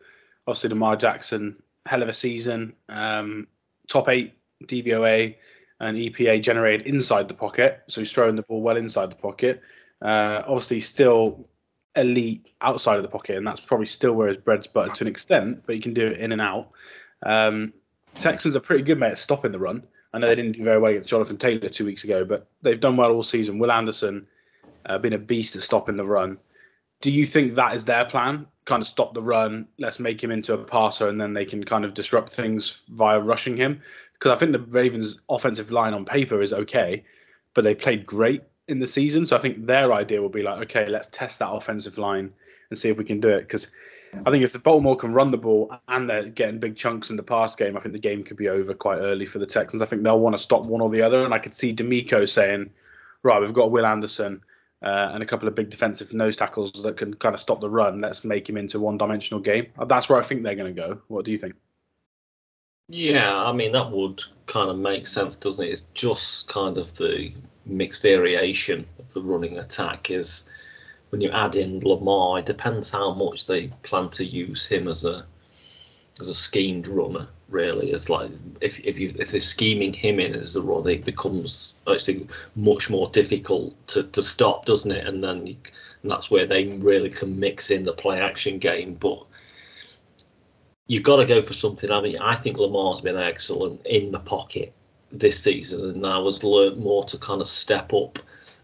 [0.47, 2.73] Obviously, Lamar Jackson, hell of a season.
[2.89, 3.47] Um,
[3.87, 4.33] top eight
[4.65, 5.35] DVOA,
[5.81, 9.61] and EPA generated inside the pocket, so he's throwing the ball well inside the pocket.
[9.99, 11.49] Uh, obviously, still
[11.95, 15.07] elite outside of the pocket, and that's probably still where his bread's buttered to an
[15.07, 16.69] extent, but he can do it in and out.
[17.25, 17.73] Um,
[18.13, 19.83] Texans are pretty good, mate, at stopping the run.
[20.13, 22.79] I know they didn't do very well against Jonathan Taylor two weeks ago, but they've
[22.79, 23.59] done well all season.
[23.59, 24.27] Will Anderson
[24.85, 26.37] uh, been a beast at stopping the run.
[27.01, 28.45] Do you think that is their plan?
[28.65, 31.63] Kind of stop the run, let's make him into a passer, and then they can
[31.63, 33.81] kind of disrupt things via rushing him
[34.13, 37.03] because I think the Ravens' offensive line on paper is okay,
[37.55, 39.25] but they played great in the season.
[39.25, 42.31] So I think their idea will be like, okay, let's test that offensive line
[42.69, 43.41] and see if we can do it.
[43.41, 43.71] Because
[44.13, 47.15] I think if the Baltimore can run the ball and they're getting big chunks in
[47.15, 49.81] the pass game, I think the game could be over quite early for the Texans.
[49.81, 51.23] I think they'll want to stop one or the other.
[51.23, 52.69] And I could see DeMeco saying,
[53.23, 54.41] right, we've got Will Anderson.
[54.83, 57.69] Uh, and a couple of big defensive nose tackles that can kind of stop the
[57.69, 58.01] run.
[58.01, 59.67] Let's make him into one-dimensional game.
[59.85, 61.01] That's where I think they're going to go.
[61.07, 61.53] What do you think?
[62.87, 65.69] Yeah, I mean that would kind of make sense, doesn't it?
[65.69, 67.31] It's just kind of the
[67.65, 70.49] mixed variation of the running attack is
[71.11, 75.05] when you add in Lamar, it depends how much they plan to use him as
[75.05, 75.25] a
[76.19, 77.27] as a schemed runner.
[77.49, 81.03] Really, it's like if if you if they're scheming him in as the runner, it
[81.03, 85.05] becomes actually much more difficult to, to stop, doesn't it?
[85.05, 85.57] And then you,
[86.01, 89.21] and that's where they really can mix in the play action game, but
[90.87, 91.91] you've got to go for something.
[91.91, 94.71] I mean, I think Lamar's been excellent in the pocket
[95.11, 98.17] this season, and now has learned more to kind of step up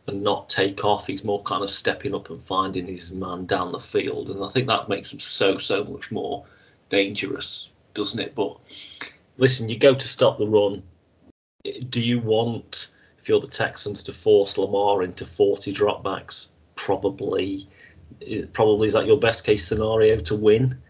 [0.07, 1.07] and not take off.
[1.07, 4.49] He's more kind of stepping up and finding his man down the field, and I
[4.49, 6.45] think that makes him so so much more
[6.89, 8.35] dangerous, doesn't it?
[8.35, 8.57] But
[9.37, 10.83] listen, you go to stop the run.
[11.89, 12.89] Do you want,
[13.19, 16.47] if you're the Texans, to force Lamar into 40 dropbacks?
[16.75, 17.67] Probably.
[18.53, 20.81] Probably is that your best case scenario to win?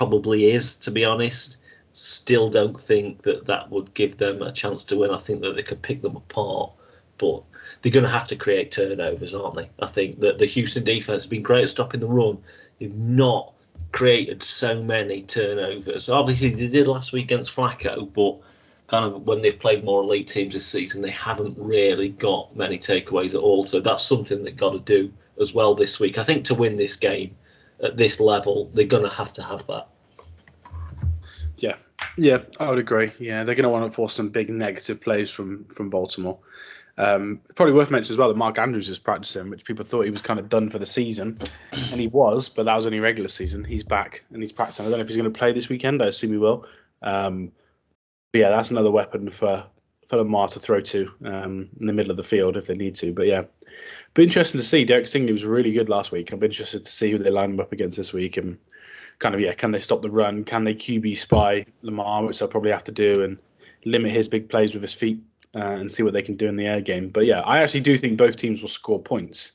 [0.00, 1.58] probably is, to be honest.
[1.92, 5.10] Still don't think that that would give them a chance to win.
[5.10, 6.72] I think that they could pick them apart,
[7.20, 7.42] but
[7.82, 9.70] they're going to have to create turnovers, aren't they?
[9.78, 12.38] I think that the Houston defense has been great at stopping the run.
[12.78, 13.52] They've not
[13.92, 16.08] created so many turnovers.
[16.08, 18.40] Obviously, they did last week against Flacco, but
[18.88, 22.78] kind of when they've played more elite teams this season, they haven't really got many
[22.78, 23.64] takeaways at all.
[23.64, 26.18] So that's something they've got to do as well this week.
[26.18, 27.36] I think to win this game,
[27.82, 29.88] at this level, they're going to have to have that.
[31.56, 31.76] Yeah,
[32.16, 33.12] yeah, I would agree.
[33.18, 36.38] Yeah, they're going to want to force some big negative plays from from Baltimore.
[37.00, 40.10] Um, probably worth mentioning as well that Mark Andrews is practicing, which people thought he
[40.10, 41.38] was kind of done for the season,
[41.72, 43.64] and he was, but that was only regular season.
[43.64, 44.84] He's back and he's practicing.
[44.84, 46.02] I don't know if he's going to play this weekend.
[46.02, 46.66] I assume he will.
[47.00, 47.52] Um,
[48.34, 49.64] yeah, that's another weapon for
[50.10, 52.96] for Lamar to throw to um, in the middle of the field if they need
[52.96, 53.14] to.
[53.14, 53.44] But yeah,
[54.12, 54.84] be interesting to see.
[54.84, 56.32] Derek Stingley was really good last week.
[56.32, 58.58] I'm interested to see who they line him up against this week and
[59.20, 60.44] kind of yeah, can they stop the run?
[60.44, 63.38] Can they QB spy Lamar, which they'll probably have to do, and
[63.86, 65.20] limit his big plays with his feet
[65.54, 67.08] uh, and see what they can do in the air game.
[67.08, 69.52] But yeah, I actually do think both teams will score points.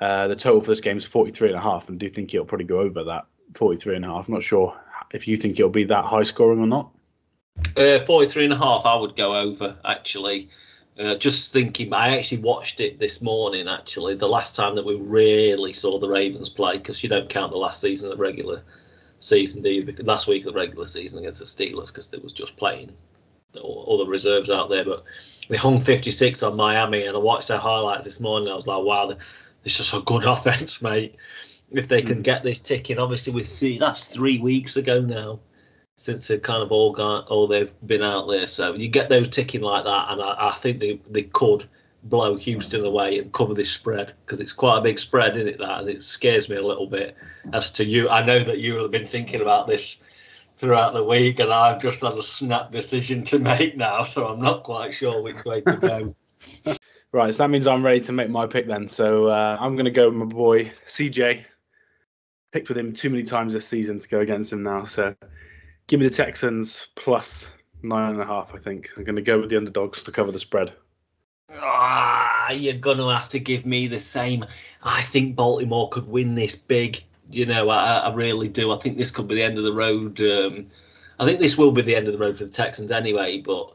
[0.00, 2.46] Uh, the total for this game is 43 and a half, and do think it'll
[2.46, 4.28] probably go over that 43 and a half.
[4.28, 4.76] I'm not sure
[5.12, 6.90] if you think it'll be that high scoring or not.
[7.76, 10.48] Uh, 43 and a half, I would go over actually.
[10.98, 13.66] Uh, just thinking, I actually watched it this morning.
[13.66, 17.50] Actually, the last time that we really saw the Ravens play, because you don't count
[17.50, 18.62] the last season of the regular
[19.18, 19.84] season, do you?
[19.84, 22.92] Because Last week of the regular season against the Steelers, because they was just playing
[23.60, 24.84] all, the reserves out there.
[24.84, 25.04] But
[25.48, 28.50] they hung 56 on Miami, and I watched their highlights this morning.
[28.50, 29.16] I was like, wow,
[29.64, 31.16] it's just a good offense, mate.
[31.70, 32.22] If they can hmm.
[32.22, 35.40] get this ticking, obviously with three, that's three weeks ago now
[35.96, 38.46] since they've kind of all gone, all they've been out there.
[38.46, 41.68] So you get those ticking like that, and I, I think they they could
[42.04, 45.58] blow Houston away and cover this spread because it's quite a big spread, isn't it?
[45.58, 47.16] That and it scares me a little bit.
[47.52, 49.98] As to you, I know that you have been thinking about this
[50.62, 54.40] throughout the week, and I've just had a snap decision to make now, so I'm
[54.40, 56.76] not quite sure which way to go.
[57.12, 58.88] right, so that means I'm ready to make my pick then.
[58.88, 61.44] So uh, I'm going to go with my boy CJ.
[62.52, 65.14] Picked with him too many times this season to go against him now, so
[65.86, 67.50] Give me the Texans plus
[67.82, 68.54] nine and a half.
[68.54, 70.72] I think I'm going to go with the underdogs to cover the spread.
[71.50, 74.44] Ah, you're going to have to give me the same.
[74.82, 77.02] I think Baltimore could win this big.
[77.34, 78.72] You know, I, I really do.
[78.72, 80.20] I think this could be the end of the road.
[80.20, 80.70] Um,
[81.18, 83.40] I think this will be the end of the road for the Texans anyway.
[83.40, 83.72] But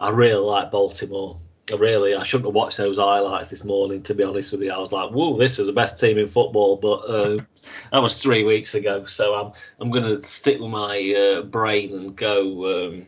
[0.00, 1.38] I really like Baltimore.
[1.72, 4.02] I really, I shouldn't have watched those highlights this morning.
[4.02, 6.28] To be honest with you, I was like, "Whoa, this is the best team in
[6.28, 7.38] football." But uh,
[7.92, 11.92] that was three weeks ago, so I'm I'm going to stick with my uh, brain
[11.92, 12.86] and go.
[12.88, 13.06] Um,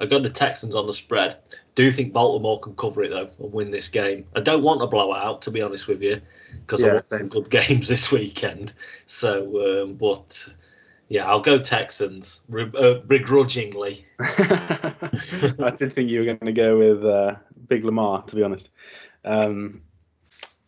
[0.00, 1.36] I got the Texans on the spread.
[1.74, 4.24] Do you think Baltimore can cover it though and win this game.
[4.34, 6.20] I don't want a blowout, to be honest with you,
[6.62, 8.72] because yeah, I want some good games this weekend.
[9.06, 10.48] So, um, but
[11.08, 14.06] yeah, I'll go Texans uh, begrudgingly.
[14.20, 17.34] I did think you were going to go with uh,
[17.68, 18.70] Big Lamar, to be honest.
[19.24, 19.82] Um,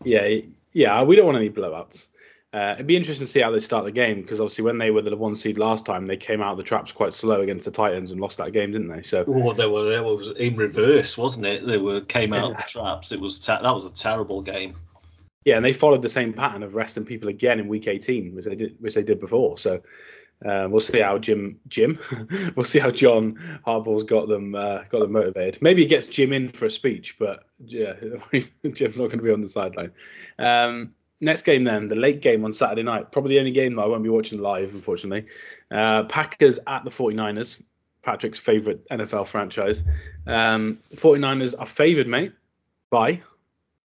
[0.05, 0.41] yeah,
[0.73, 2.09] yeah, we don't want any blowouts.
[2.53, 4.91] Uh, it'd be interesting to see how they start the game because obviously when they
[4.91, 7.65] were the one seed last time, they came out of the traps quite slow against
[7.65, 9.03] the Titans and lost that game, didn't they?
[9.03, 11.67] So oh, they were was in reverse, wasn't it?
[11.67, 13.11] They were came out of the traps.
[13.11, 14.77] It was te- that was a terrible game.
[15.47, 18.45] Yeah, and they followed the same pattern of resting people again in week 18, which
[18.45, 19.57] they did which they did before.
[19.59, 19.81] So
[20.45, 21.99] Uh, we'll see how Jim Jim
[22.57, 25.63] we'll see how John Harbaugh's got them uh, got them motivated.
[25.63, 27.95] Maybe he gets Jim in for a speech, but yeah,
[28.33, 29.93] Jim's not going to be on the sideline.
[30.39, 33.83] Um, next game then, the late game on Saturday night, probably the only game that
[33.83, 35.27] I won't be watching live, unfortunately.
[35.71, 37.63] Uh, Packers at the 49ers,
[38.03, 39.85] Patrick's favorite NFL franchise.
[40.27, 42.33] Um, 49ers are favored, mate,
[42.91, 43.23] by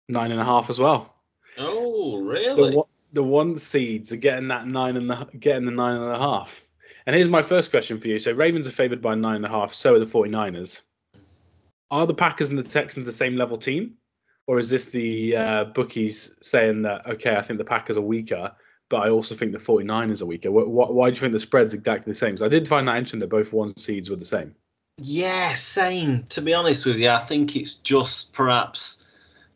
[0.08, 1.16] nine and a half as well.
[1.58, 2.72] Oh, really?
[2.72, 2.84] The,
[3.14, 6.62] the one seeds are getting that nine and the getting the nine and a half.
[7.08, 8.20] And here's my first question for you.
[8.20, 9.74] So Ravens are favored by nine and a half.
[9.74, 10.82] So are the 49ers.
[11.92, 13.96] Are the Packers and the Texans the same level team,
[14.48, 18.52] or is this the uh, bookies saying that okay, I think the Packers are weaker,
[18.90, 20.52] but I also think the 49ers are weaker?
[20.52, 22.38] Why, why do you think the spread's exactly the same?
[22.38, 24.56] So I did find that interesting that both one seeds were the same.
[24.98, 26.24] Yeah, same.
[26.30, 29.06] To be honest with you, I think it's just perhaps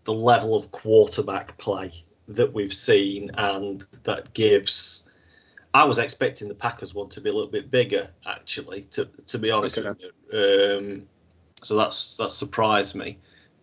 [0.03, 5.03] the level of quarterback play that we've seen, and that gives.
[5.73, 8.83] I was expecting the Packers one to be a little bit bigger, actually.
[8.91, 9.87] To to be honest okay.
[9.87, 11.07] with you, um,
[11.61, 13.19] so that's that surprised me.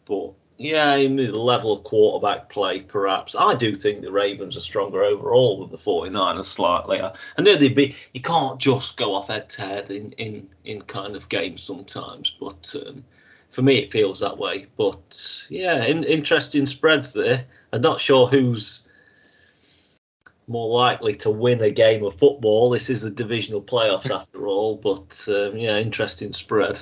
[0.06, 3.34] But yeah, the level of quarterback play, perhaps.
[3.38, 7.00] I do think the Ravens are stronger overall than the 49ers slightly.
[7.00, 7.94] I, I know they'd be.
[8.14, 12.36] You can't just go off head to head in in in kind of games sometimes,
[12.40, 12.74] but.
[12.86, 13.04] Um,
[13.50, 14.66] for me, it feels that way.
[14.76, 17.46] But yeah, in, interesting spreads there.
[17.72, 18.86] I'm not sure who's
[20.46, 22.68] more likely to win a game of football.
[22.68, 26.80] This is the divisional playoffs after all, but um, yeah, interesting spread.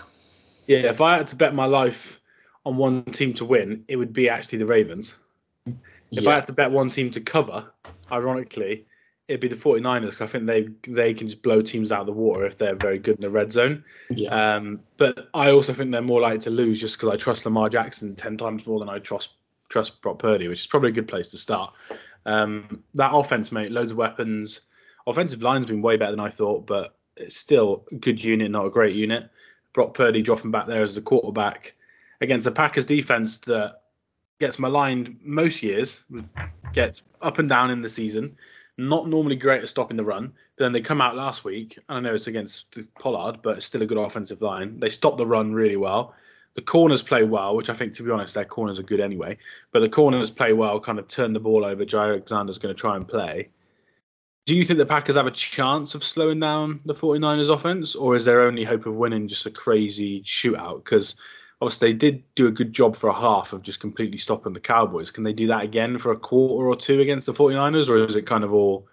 [0.67, 2.21] Yeah, if I had to bet my life
[2.65, 5.17] on one team to win, it would be actually the Ravens.
[5.67, 5.75] If
[6.11, 6.31] yeah.
[6.31, 7.71] I had to bet one team to cover,
[8.11, 8.87] ironically,
[9.29, 10.21] it'd be the 49ers.
[10.21, 12.99] I think they they can just blow teams out of the water if they're very
[12.99, 13.85] good in the red zone.
[14.11, 14.29] Yeah.
[14.29, 17.69] Um, but I also think they're more likely to lose just because I trust Lamar
[17.69, 19.35] Jackson ten times more than I trust
[19.69, 21.73] trust Brock Purdy, which is probably a good place to start.
[22.27, 24.63] Um, that offense, mate, loads of weapons.
[25.07, 28.67] Offensive line's been way better than I thought, but it's still a good unit, not
[28.67, 29.29] a great unit.
[29.73, 31.75] Brock Purdy dropping back there as the quarterback
[32.21, 33.83] against a Packers defense that
[34.41, 36.01] gets maligned most years,
[36.73, 38.37] gets up and down in the season
[38.77, 40.33] not normally great at stopping the run.
[40.57, 41.79] But then they come out last week.
[41.89, 44.79] And I know it's against Pollard, but it's still a good offensive line.
[44.81, 46.15] They stop the run really well.
[46.55, 49.39] The corners play well, which I think, to be honest, their corners are good anyway.
[49.73, 51.85] But the corners play well, kind of turn the ball over.
[51.85, 53.49] Jaire Alexander's going to try and play.
[54.47, 58.15] Do you think the Packers have a chance of slowing down the 49ers offense, or
[58.15, 60.85] is their only hope of winning just a crazy shootout?
[60.85, 61.17] Because
[61.65, 64.61] obviously they did do a good job for a half of just completely stopping the
[64.61, 65.11] Cowboys.
[65.11, 68.17] Can they do that again for a quarter or two against the 49ers, or is
[68.17, 68.87] it kind of all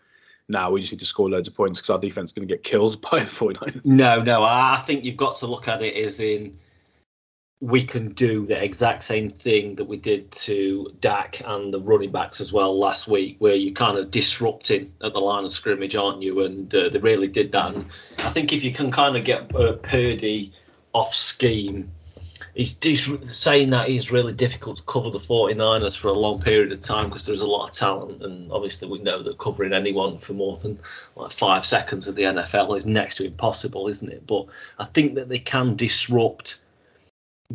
[0.47, 2.47] now nah, we just need to score loads of points because our defense is going
[2.47, 3.85] to get killed by the 49ers?
[3.85, 4.43] No, no.
[4.43, 6.57] I think you've got to look at it as in
[7.61, 12.11] we can do the exact same thing that we did to Dak and the running
[12.11, 15.95] backs as well last week, where you're kind of disrupting at the line of scrimmage,
[15.95, 16.43] aren't you?
[16.43, 17.75] And uh, they really did that.
[17.75, 17.85] And
[18.17, 20.53] I think if you can kind of get uh, Purdy
[20.93, 21.91] off scheme
[22.53, 26.71] he's, he's saying that he's really difficult to cover the 49ers for a long period
[26.71, 30.17] of time because there's a lot of talent, and obviously we know that covering anyone
[30.17, 30.79] for more than
[31.15, 34.25] like five seconds at the NFL is next to impossible, isn't it?
[34.27, 34.47] But
[34.79, 36.59] I think that they can disrupt,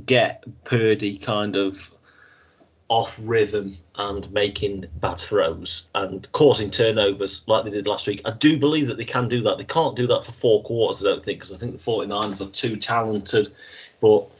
[0.04, 1.90] get Purdy kind of
[2.88, 8.22] off rhythm and making bad throws and causing turnovers like they did last week.
[8.24, 9.59] I do believe that they can do that.
[9.59, 12.40] They can't do that for four quarters, I don't think, because I think the 49ers
[12.40, 13.52] are too talented.
[14.00, 14.30] But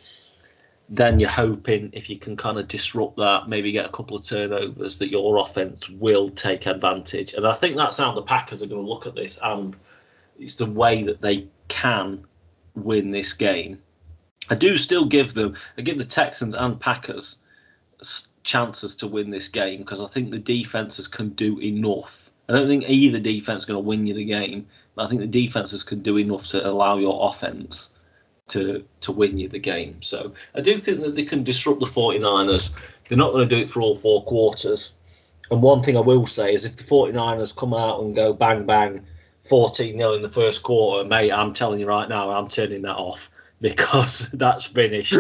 [0.89, 4.25] then you're hoping if you can kind of disrupt that, maybe get a couple of
[4.25, 7.35] turnovers, that your offense will take advantage.
[7.35, 9.77] And I think that's how the Packers are going to look at this, and
[10.39, 12.25] it's the way that they can
[12.75, 13.83] win this game.
[14.49, 17.37] I do still give them, I give the Texans and Packers
[18.45, 22.31] chances to win this game because I think the defenses can do enough.
[22.49, 25.21] I don't think either defense is going to win you the game, but I think
[25.21, 27.93] the defenses can do enough to allow your offense
[28.49, 30.01] to to win you the game.
[30.03, 32.73] So I do think that they can disrupt the 49ers.
[33.09, 34.93] They're not going to do it for all four quarters.
[35.51, 38.67] And one thing I will say is if the 49ers come out and go bang
[38.67, 39.05] bang
[39.49, 42.97] 14 0 in the first quarter, mate, I'm telling you right now, I'm turning that
[42.97, 45.15] off because that's finished.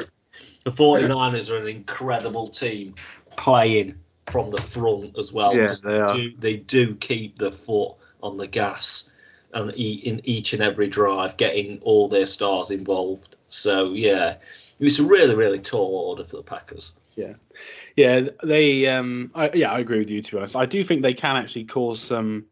[0.64, 2.96] The 49ers are an incredible team
[3.30, 3.94] playing
[4.30, 5.55] from the front as well.
[5.55, 6.12] Yeah, they, are.
[6.12, 9.09] Do, they do keep the foot on the gas
[9.53, 13.36] and in each and every drive, getting all their stars involved.
[13.49, 14.36] So yeah,
[14.78, 16.92] it's a really really tall order for the Packers.
[17.14, 17.34] Yeah,
[17.97, 20.57] yeah, they um, I, yeah, I agree with you to be honest.
[20.57, 22.47] I do think they can actually cause some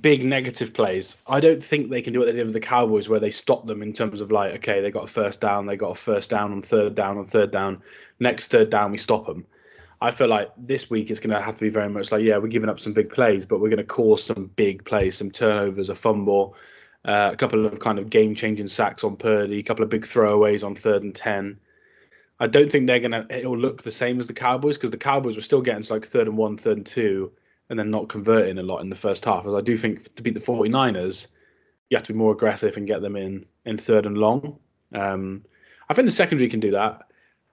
[0.00, 1.16] big negative plays.
[1.26, 3.66] I don't think they can do what they did with the Cowboys, where they stop
[3.66, 6.30] them in terms of like, okay, they got a first down, they got a first
[6.30, 7.82] down on third down on third down,
[8.18, 9.46] next third down we stop them.
[10.00, 12.38] I feel like this week it's going to have to be very much like, yeah,
[12.38, 15.30] we're giving up some big plays, but we're going to cause some big plays, some
[15.30, 16.56] turnovers, a fumble,
[17.04, 20.64] uh, a couple of kind of game-changing sacks on Purdy, a couple of big throwaways
[20.64, 21.58] on third and ten.
[22.38, 23.26] I don't think they're going to.
[23.30, 26.06] It'll look the same as the Cowboys because the Cowboys were still getting to like
[26.06, 27.30] third and one, third and two,
[27.68, 29.46] and then not converting a lot in the first half.
[29.46, 31.26] As I do think to beat the 49ers,
[31.90, 34.58] you have to be more aggressive and get them in in third and long.
[34.94, 35.44] Um,
[35.90, 37.09] I think the secondary can do that.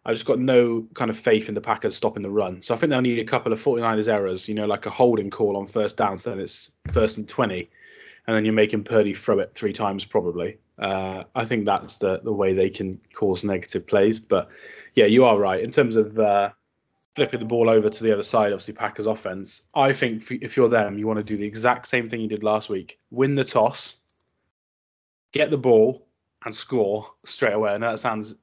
[0.08, 2.62] I've just got no kind of faith in the Packers stopping the run.
[2.62, 5.30] So I think they'll need a couple of 49ers errors, you know, like a holding
[5.30, 7.70] call on first down, so then it's first and 20,
[8.26, 10.60] and then you're making Purdy throw it three times probably.
[10.80, 14.18] Uh, I think that's the, the way they can cause negative plays.
[14.18, 14.47] But
[14.95, 15.62] yeah, you are right.
[15.62, 16.51] In terms of uh,
[17.16, 20.70] flipping the ball over to the other side, obviously Packers offense, I think if you're
[20.70, 23.43] them, you want to do the exact same thing you did last week win the
[23.43, 23.97] toss,
[25.34, 26.08] get the ball,
[26.45, 27.72] and score straight away.
[27.72, 28.36] I know that sounds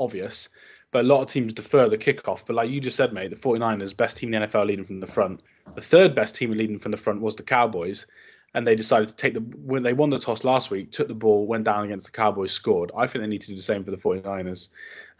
[0.00, 0.48] obvious,
[0.92, 2.44] but a lot of teams defer the kickoff.
[2.46, 5.00] But like you just said, mate, the 49ers, best team in the NFL leading from
[5.00, 5.40] the front.
[5.74, 8.06] The third best team leading from the front was the Cowboys.
[8.52, 11.14] And they decided to take the when they won the toss last week, took the
[11.14, 12.90] ball, went down against the Cowboys, scored.
[12.96, 14.70] I think they need to do the same for the 49ers.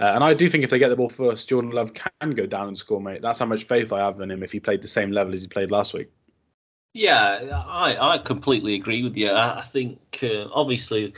[0.01, 2.47] Uh, and I do think if they get the ball first, Jordan Love can go
[2.47, 3.23] down and score, mate.
[3.23, 5.43] That's how much faith I have in him if he played the same level as
[5.43, 6.11] he played last week.
[6.93, 9.31] Yeah, I, I completely agree with you.
[9.31, 11.15] I, think uh, obviously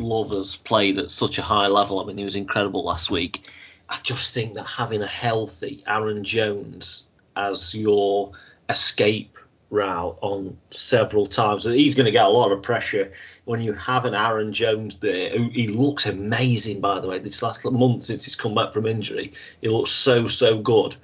[0.00, 2.00] Love has played at such a high level.
[2.00, 3.46] I mean, he was incredible last week.
[3.88, 7.04] I just think that having a healthy Aaron Jones
[7.36, 8.32] as your
[8.68, 9.38] escape
[9.70, 13.12] route on several times, he's going to get a lot of pressure
[13.44, 15.38] when you have an Aaron Jones there.
[15.50, 17.18] He looks amazing, by the way.
[17.18, 20.96] This last month since he's come back from injury, he looks so so good.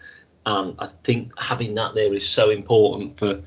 [0.47, 3.41] And I think having that there is so important for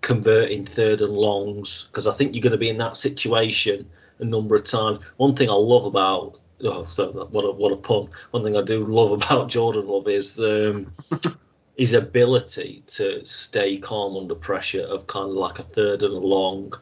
[0.00, 4.24] converting third and longs because I think you're going to be in that situation a
[4.24, 5.00] number of times.
[5.18, 8.08] One thing I love about oh, so what a what a pun.
[8.30, 10.92] One thing I do love about Jordan Love is um,
[11.76, 16.18] his ability to stay calm under pressure of kind of like a third and a
[16.18, 16.72] long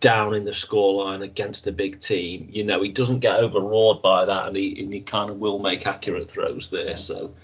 [0.00, 2.48] down in the scoreline against a big team.
[2.50, 5.58] You know, he doesn't get overawed by that, and he and he kind of will
[5.58, 6.96] make accurate throws there.
[6.96, 7.34] So,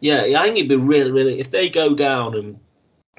[0.00, 2.58] yeah, I think it'd be really, really if they go down and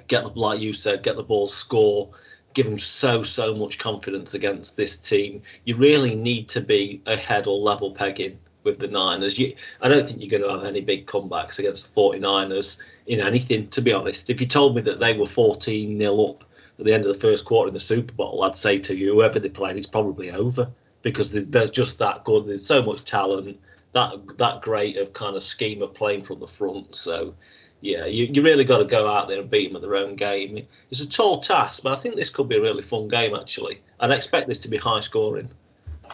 [0.08, 2.10] get the like you said, get the ball, score,
[2.54, 5.42] give them so so much confidence against this team.
[5.66, 9.38] You really need to be ahead or level pegging with the Niners.
[9.38, 12.78] You, I don't think you're going to have any big comebacks against the 49ers
[13.08, 14.30] in anything, to be honest.
[14.30, 16.44] If you told me that they were 14 nil up
[16.80, 19.14] at the end of the first quarter in the Super Bowl, I'd say to you,
[19.14, 20.70] whoever they played, it's probably over
[21.02, 22.48] because they're just that good.
[22.48, 23.60] There's so much talent,
[23.92, 26.96] that that great of kind of scheme of playing from the front.
[26.96, 27.36] So
[27.84, 30.16] yeah, you, you really got to go out there and beat them at their own
[30.16, 30.66] game.
[30.90, 33.82] It's a tall task, but I think this could be a really fun game actually.
[34.00, 35.52] I'd expect this to be high scoring.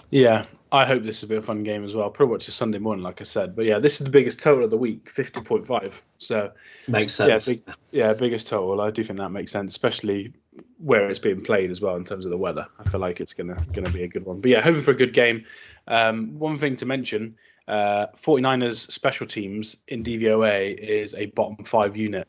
[0.09, 2.09] Yeah, I hope this will be a fun game as well.
[2.09, 3.55] Probably watch it Sunday morning, like I said.
[3.55, 6.01] But yeah, this is the biggest total of the week, fifty point five.
[6.17, 6.51] So
[6.87, 7.47] makes sense.
[7.47, 8.81] Yeah, big, yeah, biggest total.
[8.81, 10.33] I do think that makes sense, especially
[10.79, 12.65] where it's being played as well in terms of the weather.
[12.79, 14.41] I feel like it's gonna gonna be a good one.
[14.41, 15.45] But yeah, hoping for a good game.
[15.87, 17.35] Um, one thing to mention
[17.69, 22.27] uh, 49ers special teams in DVOA is a bottom five unit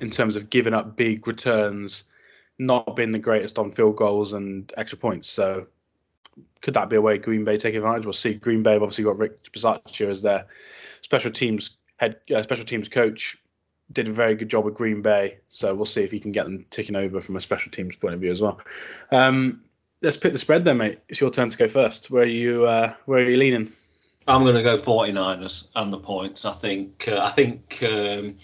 [0.00, 2.04] in terms of giving up big returns,
[2.58, 5.28] not being the greatest on field goals and extra points.
[5.28, 5.66] So
[6.62, 8.04] could that be a way Green Bay take advantage?
[8.04, 8.34] We'll see.
[8.34, 10.46] Green Bay have obviously got Rich Bisaccia as their
[11.02, 13.36] special teams head uh, special teams coach.
[13.92, 16.44] Did a very good job with Green Bay, so we'll see if he can get
[16.44, 18.60] them ticking over from a special teams point of view as well.
[19.10, 19.62] Um,
[20.00, 21.00] let's pick the spread then, mate.
[21.08, 22.10] It's your turn to go first.
[22.10, 22.64] Where are you?
[22.64, 23.72] Uh, where are you leaning?
[24.26, 26.44] I'm going to go 49ers and the points.
[26.44, 27.08] I think.
[27.08, 27.82] Uh, I think.
[27.82, 28.36] Um,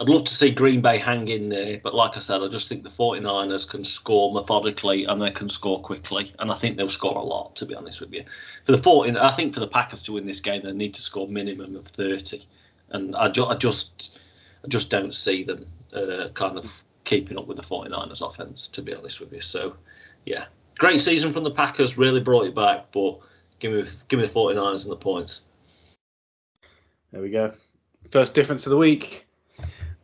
[0.00, 2.68] I'd love to see Green Bay hang in there, but like I said, I just
[2.68, 6.88] think the 49ers can score methodically and they can score quickly, and I think they'll
[6.88, 7.56] score a lot.
[7.56, 8.22] To be honest with you,
[8.64, 11.02] for the 40, I think for the Packers to win this game, they need to
[11.02, 12.46] score minimum of 30,
[12.90, 14.20] and I, ju- I just,
[14.64, 18.68] I just don't see them uh, kind of keeping up with the 49ers offense.
[18.68, 19.74] To be honest with you, so
[20.24, 20.44] yeah,
[20.78, 23.18] great season from the Packers, really brought it back, but
[23.58, 25.42] Give me give me the 49ers and the points.
[27.12, 27.52] There we go.
[28.10, 29.26] First difference of the week.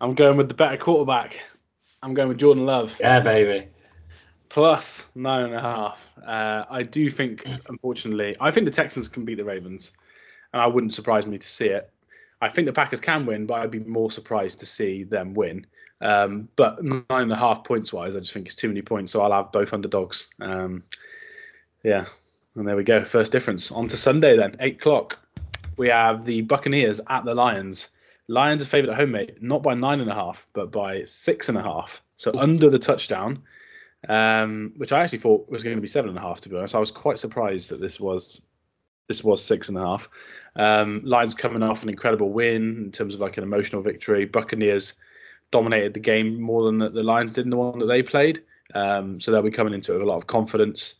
[0.00, 1.40] I'm going with the better quarterback.
[2.02, 2.94] I'm going with Jordan Love.
[3.00, 3.68] Yeah, baby.
[4.48, 6.10] Plus nine and a half.
[6.24, 9.92] Uh, I do think, unfortunately, I think the Texans can beat the Ravens,
[10.52, 11.90] and I wouldn't surprise me to see it.
[12.40, 15.66] I think the Packers can win, but I'd be more surprised to see them win.
[16.00, 19.12] Um, but nine and a half points wise, I just think it's too many points,
[19.12, 20.28] so I'll have both underdogs.
[20.40, 20.82] Um,
[21.82, 22.06] yeah,
[22.56, 23.04] and there we go.
[23.04, 23.70] First difference.
[23.70, 25.18] On to Sunday then, 8 o'clock.
[25.76, 27.88] We have the Buccaneers at the Lions.
[28.28, 29.42] Lions are favourite at home, mate.
[29.42, 32.00] Not by nine and a half, but by six and a half.
[32.16, 33.42] So under the touchdown,
[34.08, 36.56] um, which I actually thought was going to be seven and a half, to be
[36.56, 36.74] honest.
[36.74, 38.40] I was quite surprised that this was
[39.08, 40.08] This was six and a half.
[40.56, 44.24] Um, Lions coming off an incredible win in terms of like an emotional victory.
[44.24, 44.94] Buccaneers
[45.50, 48.42] dominated the game more than the, the Lions did in the one that they played.
[48.74, 50.94] Um, so they'll be coming into it with a lot of confidence.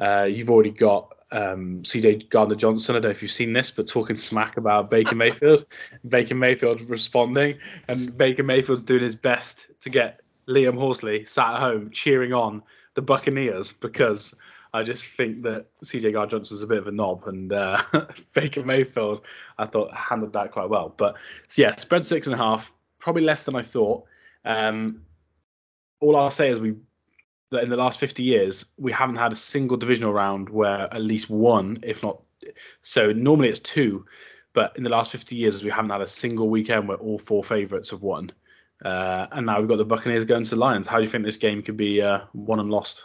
[0.00, 2.96] Uh, you've already got um, CJ Gardner Johnson.
[2.96, 5.64] I don't know if you've seen this, but talking smack about Baker Mayfield.
[6.08, 11.60] Baker Mayfield responding, and Baker Mayfield's doing his best to get Liam Horsley sat at
[11.60, 12.62] home cheering on
[12.94, 14.34] the Buccaneers because
[14.72, 17.82] I just think that CJ Gardner Johnson's a bit of a knob, and uh,
[18.32, 19.22] Baker Mayfield
[19.58, 20.94] I thought handled that quite well.
[20.96, 21.16] But
[21.48, 24.04] so yeah, spread six and a half, probably less than I thought.
[24.44, 25.02] Um,
[26.00, 26.74] all I'll say is we
[27.50, 31.02] that in the last 50 years we haven't had a single divisional round where at
[31.02, 32.20] least one, if not
[32.82, 34.04] so normally it's two,
[34.52, 37.44] but in the last 50 years we haven't had a single weekend where all four
[37.44, 38.32] favourites have won.
[38.84, 40.88] Uh, and now we've got the Buccaneers going to the Lions.
[40.88, 43.04] How do you think this game could be uh, won and lost?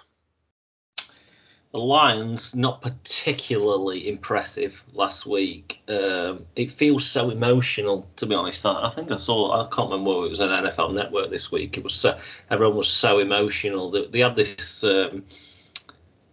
[1.75, 5.81] The Lions not particularly impressive last week.
[5.89, 8.65] Um, it feels so emotional, to be honest.
[8.65, 9.61] I, think I saw.
[9.61, 11.77] I can't remember it was an NFL Network this week.
[11.77, 12.17] It was so,
[12.49, 13.91] everyone was so emotional.
[13.91, 15.25] They, they had this um,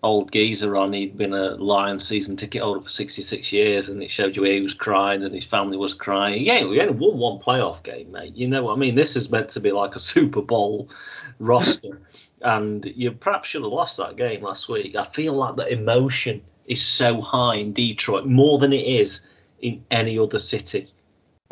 [0.02, 0.92] old geezer on.
[0.92, 4.60] He'd been a Lions season ticket holder for 66 years, and it showed you he
[4.60, 6.44] was crying and his family was crying.
[6.44, 8.34] Yeah, we only won one playoff game, mate.
[8.34, 8.94] You know what I mean?
[8.94, 10.88] This is meant to be like a Super Bowl
[11.38, 12.00] roster
[12.42, 14.96] and you perhaps should have lost that game last week.
[14.96, 19.20] I feel like the emotion is so high in Detroit, more than it is
[19.60, 20.88] in any other city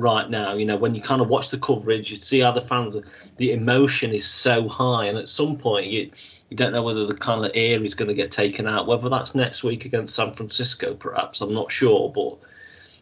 [0.00, 0.54] right now.
[0.54, 2.96] You know, when you kind of watch the coverage, you see how the fans,
[3.36, 6.10] the emotion is so high, and at some point you
[6.48, 8.86] you don't know whether the kind of air is going to get taken out.
[8.86, 12.38] Whether that's next week against San Francisco, perhaps I'm not sure, but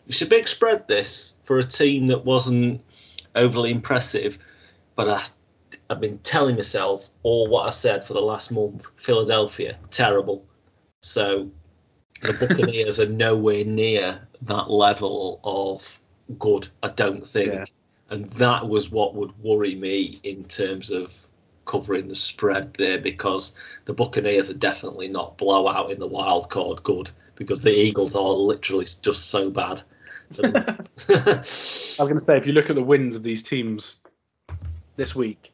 [0.07, 2.83] it's a big spread this for a team that wasn't
[3.35, 4.39] overly impressive.
[4.97, 5.25] But I
[5.91, 8.87] I've been telling myself all what I said for the last month.
[8.97, 10.45] Philadelphia, terrible.
[11.03, 11.51] So
[12.23, 15.98] the Buccaneers are nowhere near that level of
[16.39, 17.53] good, I don't think.
[17.53, 17.65] Yeah.
[18.11, 21.13] And that was what would worry me in terms of
[21.67, 23.55] covering the spread there because
[23.85, 28.33] the Buccaneers are definitely not blowout in the wild card good because the Eagles are
[28.33, 29.83] literally just so bad.
[30.43, 30.53] I
[31.09, 33.97] was going to say, if you look at the wins of these teams
[34.97, 35.53] this week,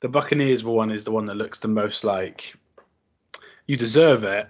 [0.00, 2.54] the Buccaneers were one is the one that looks the most like
[3.66, 4.48] you deserve it,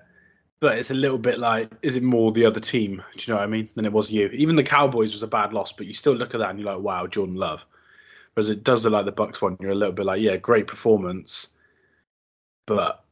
[0.65, 3.03] but it's a little bit like, is it more the other team?
[3.17, 3.69] Do you know what I mean?
[3.75, 4.29] Than it was you.
[4.29, 6.73] Even the Cowboys was a bad loss, but you still look at that and you're
[6.73, 7.63] like, wow, Jordan Love.
[8.33, 10.67] Whereas it does look like the Bucs one, you're a little bit like, yeah, great
[10.67, 11.49] performance,
[12.65, 13.05] but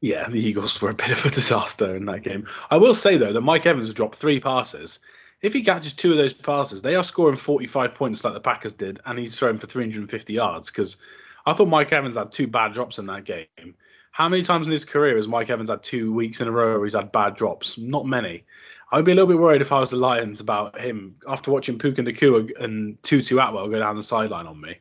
[0.00, 2.46] yeah, the Eagles were a bit of a disaster in that game.
[2.70, 5.00] I will say though that Mike Evans dropped three passes.
[5.40, 8.74] If he catches two of those passes, they are scoring 45 points like the Packers
[8.74, 10.98] did, and he's throwing for 350 yards because
[11.46, 13.74] I thought Mike Evans had two bad drops in that game.
[14.12, 16.76] How many times in his career has Mike Evans had two weeks in a row
[16.76, 17.78] where he's had bad drops?
[17.78, 18.44] Not many.
[18.92, 21.78] I'd be a little bit worried if I was the Lions about him after watching
[21.78, 24.76] Puka Nacua and Tutu Atwell go down the sideline on me.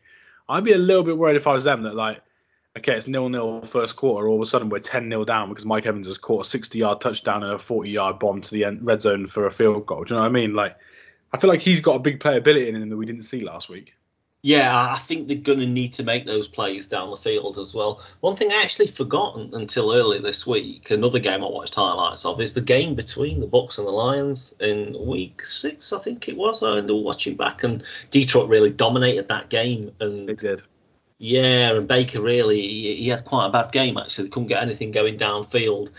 [0.50, 2.22] I'd be a little bit worried if I was them that like,
[2.78, 4.28] okay, it's nil nil first quarter.
[4.28, 6.78] All of a sudden we're 10 0 down because Mike Evans has caught a 60
[6.78, 9.86] yard touchdown and a 40 yard bomb to the end, red zone for a field
[9.86, 10.04] goal.
[10.04, 10.54] Do you know what I mean?
[10.54, 10.76] Like,
[11.32, 13.70] I feel like he's got a big playability in him that we didn't see last
[13.70, 13.94] week.
[14.44, 17.76] Yeah, I think they're going to need to make those plays down the field as
[17.76, 18.02] well.
[18.22, 22.42] One thing I actually forgotten until earlier this week, another game I watched highlights of,
[22.42, 26.36] is the game between the Bucs and the Lions in week six, I think it
[26.36, 26.64] was.
[26.64, 29.92] I ended up watching back, and Detroit really dominated that game.
[30.00, 30.64] And they did.
[31.20, 34.24] Yeah, and Baker really, he, he had quite a bad game actually.
[34.24, 35.92] They couldn't get anything going downfield.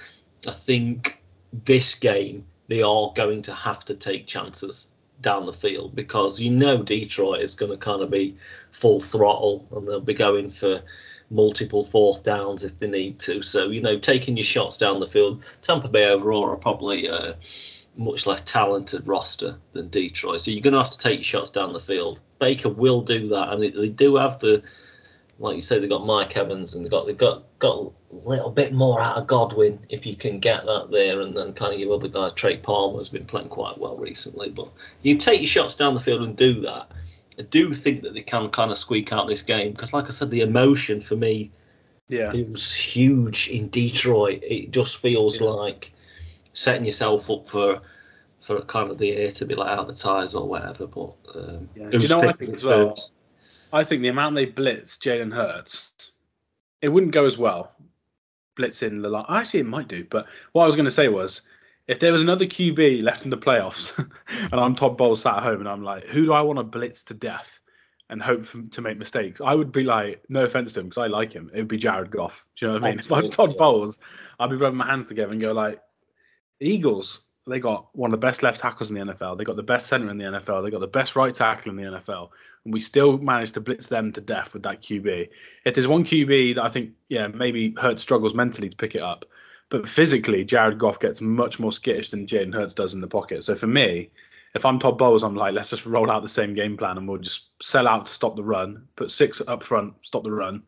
[0.48, 1.22] I think
[1.52, 4.88] this game they are going to have to take chances
[5.22, 8.36] down the field because you know Detroit is going to kind of be
[8.72, 10.82] full throttle and they'll be going for
[11.30, 13.42] multiple fourth downs if they need to.
[13.42, 15.42] So you know, taking your shots down the field.
[15.62, 17.36] Tampa Bay overall are probably a
[17.96, 21.72] much less talented roster than Detroit, so you're going to have to take shots down
[21.72, 22.20] the field.
[22.38, 24.62] Baker will do that, and they do have the
[25.42, 27.76] like you say, they've got Mike Evans and they've got they've got got
[28.12, 31.52] a little bit more out of Godwin if you can get that there, and then
[31.52, 34.50] kind of your other guy Trey Palmer has been playing quite well recently.
[34.50, 34.68] But
[35.02, 36.92] you take your shots down the field and do that.
[37.38, 40.10] I do think that they can kind of squeak out this game because, like I
[40.10, 41.50] said, the emotion for me
[42.08, 42.30] yeah.
[42.30, 44.44] feels huge in Detroit.
[44.44, 45.48] It just feels yeah.
[45.48, 45.92] like
[46.52, 47.80] setting yourself up for
[48.42, 50.86] for kind of the air to be like out the tires or whatever.
[50.86, 51.90] But um, yeah.
[51.90, 52.90] do you know what I think as well?
[52.90, 53.14] First?
[53.72, 55.92] I think the amount they blitz Jalen Hurts,
[56.80, 57.72] it wouldn't go as well.
[58.58, 59.24] Blitzing the line.
[59.28, 60.04] Actually, it might do.
[60.10, 61.42] But what I was going to say was,
[61.88, 63.96] if there was another QB left in the playoffs,
[64.28, 66.64] and I'm Todd Bowles sat at home, and I'm like, who do I want to
[66.64, 67.60] blitz to death
[68.10, 69.40] and hope for, to make mistakes?
[69.40, 71.50] I would be like, no offense to him, because I like him.
[71.54, 72.44] It would be Jared Goff.
[72.56, 73.00] Do you know what I mean?
[73.00, 73.98] If I'm Todd Bowles,
[74.38, 75.80] I'd be rubbing my hands together and go like,
[76.60, 79.36] Eagles, they got one of the best left tackles in the NFL.
[79.36, 80.62] They got the best center in the NFL.
[80.62, 82.30] They got the best right tackle in the NFL,
[82.64, 85.28] and we still managed to blitz them to death with that QB.
[85.64, 89.02] If there's one QB that I think, yeah, maybe Hurts struggles mentally to pick it
[89.02, 89.24] up,
[89.70, 93.42] but physically, Jared Goff gets much more skittish than Jalen Hurts does in the pocket.
[93.42, 94.10] So for me,
[94.54, 97.08] if I'm Todd Bowles, I'm like, let's just roll out the same game plan and
[97.08, 100.62] we'll just sell out to stop the run, put six up front, stop the run,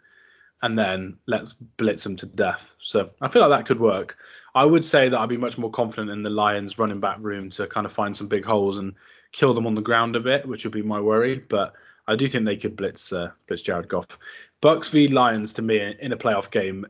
[0.64, 2.74] and then let's blitz them to death.
[2.78, 4.16] So I feel like that could work.
[4.54, 7.50] I would say that I'd be much more confident in the Lions running back room
[7.50, 8.94] to kind of find some big holes and
[9.32, 11.38] kill them on the ground a bit, which would be my worry.
[11.38, 11.74] But
[12.08, 14.18] I do think they could blitz uh, blitz Jared Goff.
[14.62, 16.86] Bucs v Lions to me in a playoff game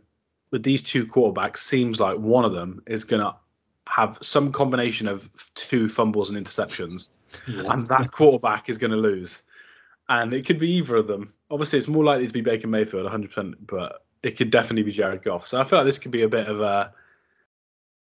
[0.52, 3.34] with these two quarterbacks seems like one of them is gonna
[3.88, 7.10] have some combination of two fumbles and interceptions,
[7.48, 7.72] yeah.
[7.72, 9.42] and that quarterback is going to lose.
[10.08, 11.32] And it could be either of them.
[11.50, 15.22] Obviously, it's more likely to be Baker Mayfield, 100%, but it could definitely be Jared
[15.22, 15.46] Goff.
[15.46, 16.92] So I feel like this could be a bit of a.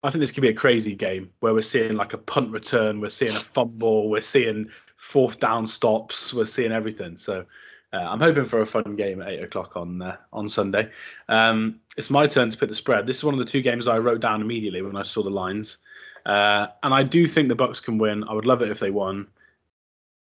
[0.04, 3.00] I think this could be a crazy game where we're seeing like a punt return,
[3.00, 7.16] we're seeing a fumble, we're seeing fourth down stops, we're seeing everything.
[7.16, 7.46] So
[7.92, 10.90] uh, I'm hoping for a fun game at eight o'clock on uh, on Sunday.
[11.28, 13.06] Um, it's my turn to pick the spread.
[13.06, 15.30] This is one of the two games I wrote down immediately when I saw the
[15.30, 15.78] lines,
[16.24, 18.24] uh, and I do think the Bucs can win.
[18.24, 19.28] I would love it if they won,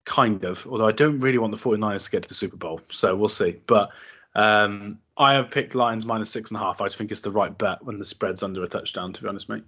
[0.09, 0.65] kind of.
[0.67, 3.29] Although I don't really want the 49ers to get to the Super Bowl, so we'll
[3.29, 3.61] see.
[3.67, 3.91] But
[4.35, 6.81] um, I have picked Lions minus six and a half.
[6.81, 9.13] I think it's the right bet when the spread's under a touchdown.
[9.13, 9.63] To be honest, mate.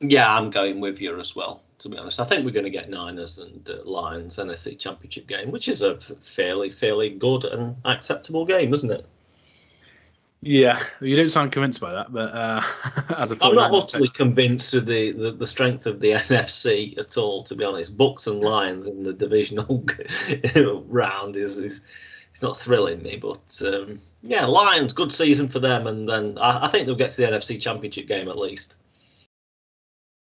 [0.00, 1.62] Yeah, I'm going with you as well.
[1.78, 5.26] To be honest, I think we're going to get Niners and uh, Lions NFC Championship
[5.26, 9.06] game, which is a fairly fairly good and acceptable game, isn't it?
[10.46, 12.62] Yeah, you don't sound convinced by that, but uh,
[13.18, 17.16] as a I'm not utterly convinced of the, the, the, strength of the NFC at
[17.16, 17.42] all.
[17.42, 19.84] To be honest, Bucs and Lions in the divisional
[20.86, 21.80] round is is
[22.30, 26.66] it's not thrilling me, but um, yeah, Lions good season for them, and then I,
[26.66, 28.76] I think they'll get to the NFC Championship game at least.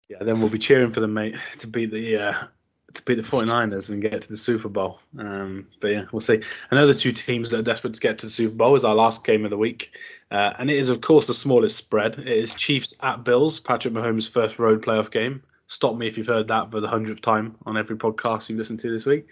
[0.08, 2.46] Yeah, then we'll be cheering for them, mate, to beat the uh,
[2.94, 5.00] to beat the 49ers and get to the Super Bowl.
[5.18, 6.42] Um, but yeah, we'll see.
[6.70, 9.24] Another two teams that are desperate to get to the Super Bowl is our last
[9.24, 9.92] game of the week,
[10.30, 12.18] uh, and it is of course the smallest spread.
[12.18, 15.42] It is Chiefs at Bills, Patrick Mahomes' first road playoff game.
[15.66, 18.80] Stop me if you've heard that for the hundredth time on every podcast you've listened
[18.80, 19.26] to this week.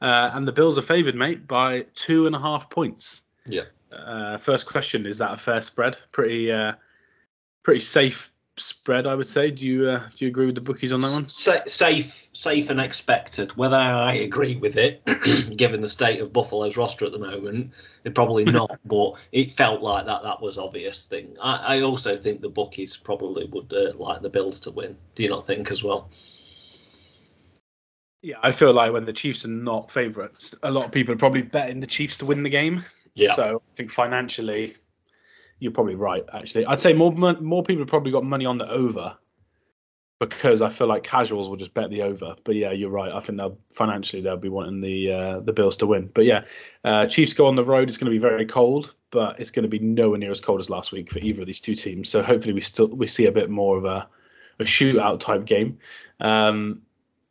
[0.00, 3.22] Uh, and the Bills are favoured, mate, by two and a half points.
[3.46, 3.62] Yeah.
[3.92, 5.96] Uh, first question: Is that a fair spread?
[6.12, 6.72] Pretty, uh,
[7.62, 8.31] pretty safe
[8.62, 9.50] spread, I would say.
[9.50, 11.28] Do you uh, do you agree with the bookies on that one?
[11.28, 13.56] Sa- safe, safe and expected.
[13.56, 15.02] Whether I agree with it,
[15.56, 17.72] given the state of Buffalo's roster at the moment,
[18.04, 18.78] it probably not.
[18.84, 20.22] but it felt like that.
[20.22, 21.36] That was obvious thing.
[21.40, 24.96] I, I also think the bookies probably would uh, like the Bills to win.
[25.14, 26.10] Do you not think as well?
[28.22, 31.18] Yeah, I feel like when the Chiefs are not favourites, a lot of people are
[31.18, 32.84] probably betting the Chiefs to win the game.
[33.14, 33.34] Yeah.
[33.34, 34.76] So I think financially,
[35.62, 36.24] you're probably right.
[36.32, 39.16] Actually, I'd say more more people have probably got money on the over
[40.18, 42.34] because I feel like casuals will just bet the over.
[42.44, 43.12] But yeah, you're right.
[43.12, 46.10] I think they'll financially they'll be wanting the uh, the Bills to win.
[46.12, 46.44] But yeah,
[46.84, 47.88] uh, Chiefs go on the road.
[47.88, 50.60] It's going to be very cold, but it's going to be nowhere near as cold
[50.60, 52.08] as last week for either of these two teams.
[52.08, 54.08] So hopefully we still we see a bit more of a
[54.58, 55.78] a shootout type game.
[56.20, 56.82] Um,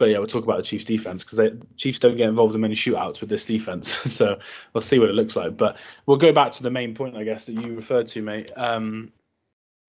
[0.02, 2.62] but yeah, we'll talk about the Chiefs defense because the Chiefs don't get involved in
[2.62, 3.88] many shootouts with this defense.
[4.12, 4.40] so
[4.74, 5.56] we'll see what it looks like.
[5.56, 5.78] But
[6.08, 8.50] we'll go back to the main point, I guess, that you referred to, mate.
[8.56, 9.12] Um,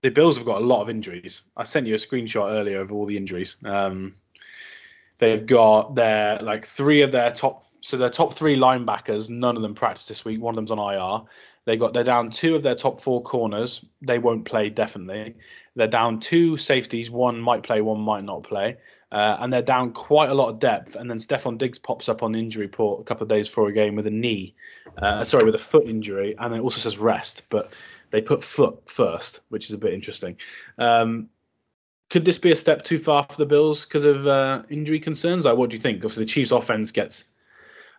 [0.03, 1.41] the Bills have got a lot of injuries.
[1.57, 3.57] I sent you a screenshot earlier of all the injuries.
[3.65, 4.17] Um,
[5.17, 9.31] they've got their like three of their top, so their top three linebackers.
[9.31, 10.43] None of them practice this week.
[10.43, 11.27] One of them's on IR.
[11.65, 13.83] They got they're down two of their top four corners.
[14.03, 15.37] They won't play definitely.
[15.75, 17.11] They're down two safeties.
[17.11, 18.77] One might play, one might not play.
[19.13, 20.97] Uh, and they're down quite a lot of depth.
[20.97, 23.73] And then Stefon Diggs pops up on injury report a couple of days before a
[23.73, 24.55] game with a knee,
[24.97, 27.73] uh, sorry, with a foot injury, and it also says rest, but
[28.11, 30.37] they put foot first, which is a bit interesting.
[30.79, 31.29] Um,
[32.09, 35.45] could this be a step too far for the Bills because of uh, injury concerns?
[35.45, 35.99] Like, what do you think?
[35.99, 37.25] Obviously, the Chiefs' offense gets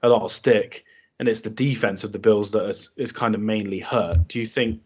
[0.02, 0.84] a lot of stick,
[1.20, 4.28] and it's the defense of the Bills that is, is kind of mainly hurt.
[4.28, 4.82] Do you think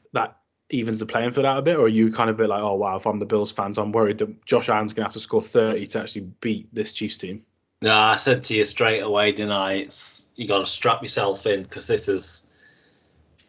[0.70, 2.62] evens the playing field out a bit, or are you kind of a bit like,
[2.62, 5.20] oh wow, if I'm the Bills fans, I'm worried that Josh Allen's gonna have to
[5.20, 7.44] score 30 to actually beat this Chiefs team?
[7.82, 9.74] No, I said to you straight away, I?
[9.74, 12.44] It's you got to strap yourself in because this is.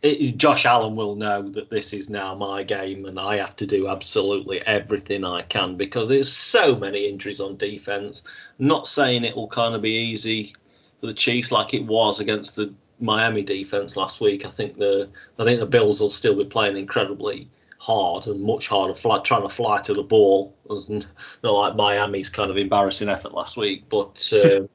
[0.00, 3.66] It, Josh Allen will know that this is now my game, and I have to
[3.66, 8.22] do absolutely everything I can because there's so many injuries on defense.
[8.60, 10.54] not saying it will kind of be easy
[11.00, 14.44] for the Chiefs like it was against the Miami defense last week.
[14.44, 18.66] I think the I think the Bills will still be playing incredibly hard and much
[18.66, 21.06] harder, fly, trying to fly to the ball, not
[21.42, 23.84] like Miami's kind of embarrassing effort last week.
[23.88, 24.68] But um,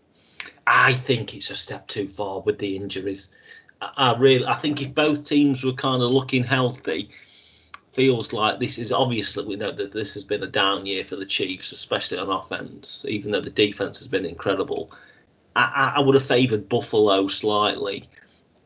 [0.66, 3.30] I think it's a step too far with the injuries.
[3.82, 7.10] I, I really, I think if both teams were kind of looking healthy,
[7.94, 11.16] feels like this is obviously we know that this has been a down year for
[11.16, 14.92] the Chiefs, especially on offense, even though the defense has been incredible.
[15.56, 18.10] I, I would have favoured Buffalo slightly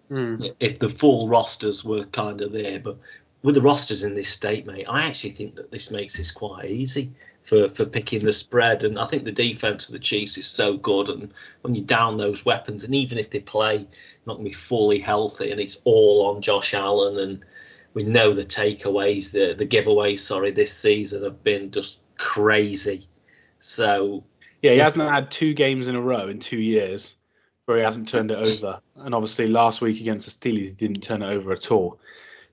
[0.09, 0.53] mm.
[0.59, 2.97] if the full rosters were kind of there, but
[3.43, 6.65] with the rosters in this state, mate, I actually think that this makes this quite
[6.65, 7.11] easy
[7.43, 8.83] for, for picking the spread.
[8.83, 11.09] And I think the defense of the Chiefs is so good.
[11.09, 13.88] And when you down those weapons, and even if they play
[14.25, 17.45] not going to be fully healthy, and it's all on Josh Allen, and
[17.93, 23.07] we know the takeaways, the the giveaways, sorry, this season have been just crazy.
[23.59, 24.23] So
[24.62, 27.16] yeah, he hasn't had two games in a row in two years
[27.66, 28.80] where he hasn't turned it over.
[28.95, 31.99] And obviously last week against the Steelers, he didn't turn it over at all.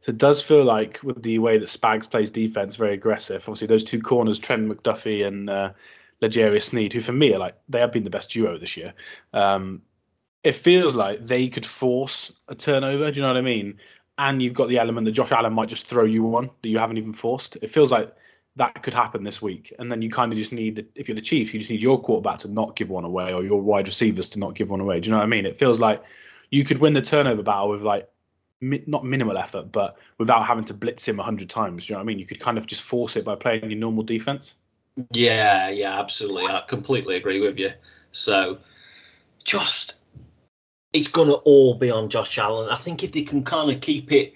[0.00, 3.42] So it does feel like with the way that Spags plays defense, very aggressive.
[3.42, 5.70] Obviously, those two corners, Trent McDuffie and uh,
[6.20, 8.92] L'Jarius Sneed, who for me are like they have been the best duo this year.
[9.32, 9.80] Um,
[10.42, 13.10] it feels like they could force a turnover.
[13.10, 13.78] Do you know what I mean?
[14.18, 16.78] And you've got the element that Josh Allen might just throw you one that you
[16.78, 17.56] haven't even forced.
[17.62, 18.14] It feels like
[18.56, 19.74] that could happen this week.
[19.78, 22.00] And then you kind of just need, if you're the Chiefs, you just need your
[22.00, 25.00] quarterback to not give one away or your wide receivers to not give one away.
[25.00, 25.46] Do you know what I mean?
[25.46, 26.02] It feels like
[26.50, 28.08] you could win the turnover battle with like
[28.60, 31.86] mi- not minimal effort, but without having to blitz him a hundred times.
[31.86, 32.18] Do you know what I mean?
[32.18, 34.54] You could kind of just force it by playing your normal defense.
[35.10, 36.46] Yeah, yeah, absolutely.
[36.46, 37.72] I completely agree with you.
[38.12, 38.58] So,
[39.42, 39.96] just
[40.92, 42.70] it's going to all be on Josh Allen.
[42.70, 44.34] I think if they can kind of keep it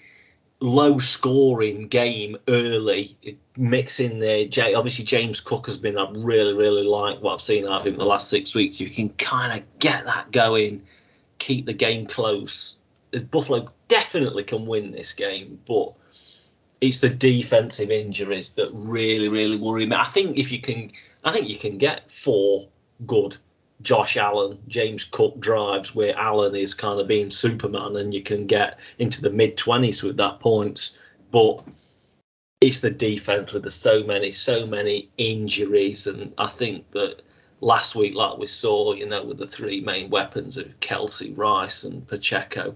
[0.61, 3.17] low scoring game early,
[3.57, 4.47] mix in there.
[4.75, 5.97] Obviously, James Cook has been.
[5.97, 8.79] I really, really like what I've seen out of him the last six weeks.
[8.79, 10.83] You can kind of get that going,
[11.37, 12.79] keep the game close,
[13.31, 15.93] Buffalo definitely can win this game, but
[16.81, 19.95] it's the defensive injuries that really, really worry me.
[19.95, 20.91] I think if you can,
[21.23, 22.67] I think you can get four
[23.05, 23.37] good
[23.81, 28.45] Josh Allen, James Cook drives where Allen is kind of being Superman, and you can
[28.45, 30.97] get into the mid twenties with that points.
[31.31, 31.63] But
[32.61, 37.21] it's the defense with the so many, so many injuries, and I think that
[37.61, 41.83] last week, like we saw, you know, with the three main weapons of Kelce, Rice,
[41.83, 42.75] and Pacheco,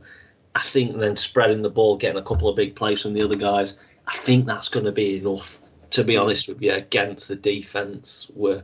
[0.56, 3.36] I think then spreading the ball, getting a couple of big plays from the other
[3.36, 3.78] guys,
[4.08, 5.60] I think that's going to be enough.
[5.92, 8.64] To be honest with you, against the defense, were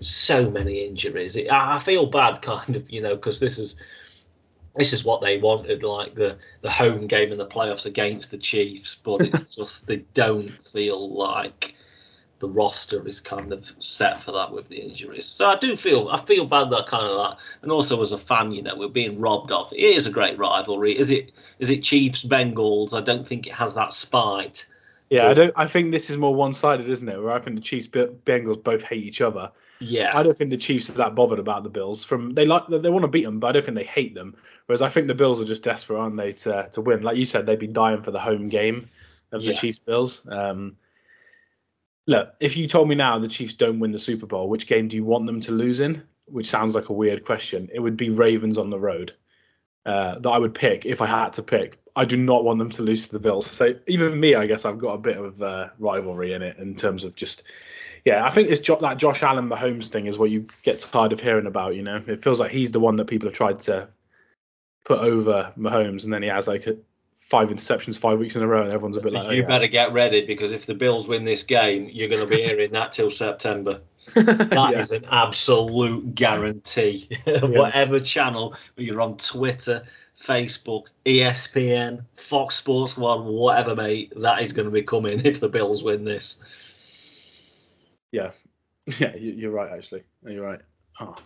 [0.00, 1.36] so many injuries.
[1.36, 3.76] It, I feel bad, kind of, you know, because this is
[4.76, 8.38] this is what they wanted, like the the home game in the playoffs against the
[8.38, 11.74] Chiefs, but it's just they don't feel like
[12.38, 15.24] the roster is kind of set for that with the injuries.
[15.24, 18.18] So I do feel I feel bad that kind of that, and also as a
[18.18, 19.72] fan, you know, we're being robbed of.
[19.72, 20.98] It is a great rivalry.
[20.98, 21.32] Is it?
[21.58, 22.92] Is it Chiefs Bengals?
[22.92, 24.66] I don't think it has that spite.
[25.08, 25.52] Yeah, but, I don't.
[25.56, 27.22] I think this is more one-sided, isn't it?
[27.22, 29.50] Where I think the Chiefs Bengals both hate each other.
[29.80, 30.16] Yeah.
[30.16, 32.04] I don't think the Chiefs are that bothered about the Bills.
[32.04, 34.36] From they like they want to beat them, but I don't think they hate them.
[34.66, 37.02] Whereas I think the Bills are just desperate, aren't they, to to win?
[37.02, 38.88] Like you said, they'd be dying for the home game
[39.32, 39.54] of the.
[39.54, 40.26] Chiefs Bills.
[40.28, 40.76] Um,
[42.06, 44.88] look, if you told me now the Chiefs don't win the Super Bowl, which game
[44.88, 46.02] do you want them to lose in?
[46.26, 47.68] Which sounds like a weird question.
[47.72, 49.14] It would be Ravens on the road
[49.84, 51.78] uh, that I would pick if I had to pick.
[51.94, 53.46] I do not want them to lose to the Bills.
[53.46, 56.74] So even me, I guess I've got a bit of uh, rivalry in it in
[56.74, 57.44] terms of just,
[58.06, 61.12] yeah, I think it's jo- that Josh Allen Mahomes thing is what you get tired
[61.12, 61.74] of hearing about.
[61.74, 63.88] You know, it feels like he's the one that people have tried to
[64.84, 66.76] put over Mahomes, and then he has like a,
[67.18, 69.46] five interceptions five weeks in a row, and everyone's a bit like, "You oh, yeah.
[69.46, 72.70] better get ready because if the Bills win this game, you're going to be hearing
[72.72, 73.80] that till September."
[74.14, 74.92] That yes.
[74.92, 77.08] is an absolute guarantee.
[77.26, 77.44] Yeah.
[77.44, 79.82] Whatever channel you're on Twitter,
[80.22, 85.48] Facebook, ESPN, Fox Sports One, whatever, mate, that is going to be coming if the
[85.48, 86.36] Bills win this.
[88.12, 88.30] Yeah,
[88.98, 89.70] yeah, you're right.
[89.72, 90.60] Actually, you're right.
[91.00, 91.16] Oh.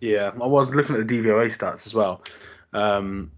[0.00, 2.22] Yeah, I was looking at the DVOA stats as well.
[2.72, 3.32] Um,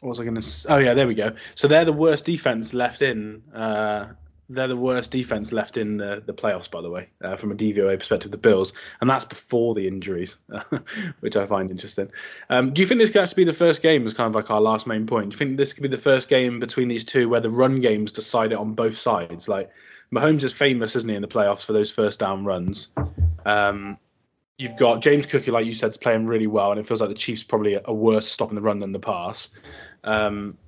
[0.00, 0.66] what was I going to?
[0.68, 1.34] Oh yeah, there we go.
[1.54, 3.42] So they're the worst defense left in.
[3.54, 4.08] Uh,
[4.48, 7.54] they're the worst defense left in the, the playoffs, by the way, uh, from a
[7.54, 8.30] DVOA perspective.
[8.30, 10.36] The Bills, and that's before the injuries,
[11.20, 12.10] which I find interesting.
[12.50, 14.06] Um, do you think this has to be the first game?
[14.06, 15.30] As kind of like our last main point.
[15.30, 17.80] Do you think this could be the first game between these two where the run
[17.80, 19.48] games decide it on both sides?
[19.48, 19.70] Like
[20.12, 22.88] Mahomes is famous, isn't he, in the playoffs for those first down runs.
[23.46, 23.98] Um,
[24.58, 27.10] you've got James Cook, like you said, is playing really well, and it feels like
[27.10, 29.48] the Chiefs probably are worse stopping the run than the pass.
[30.04, 30.58] Um,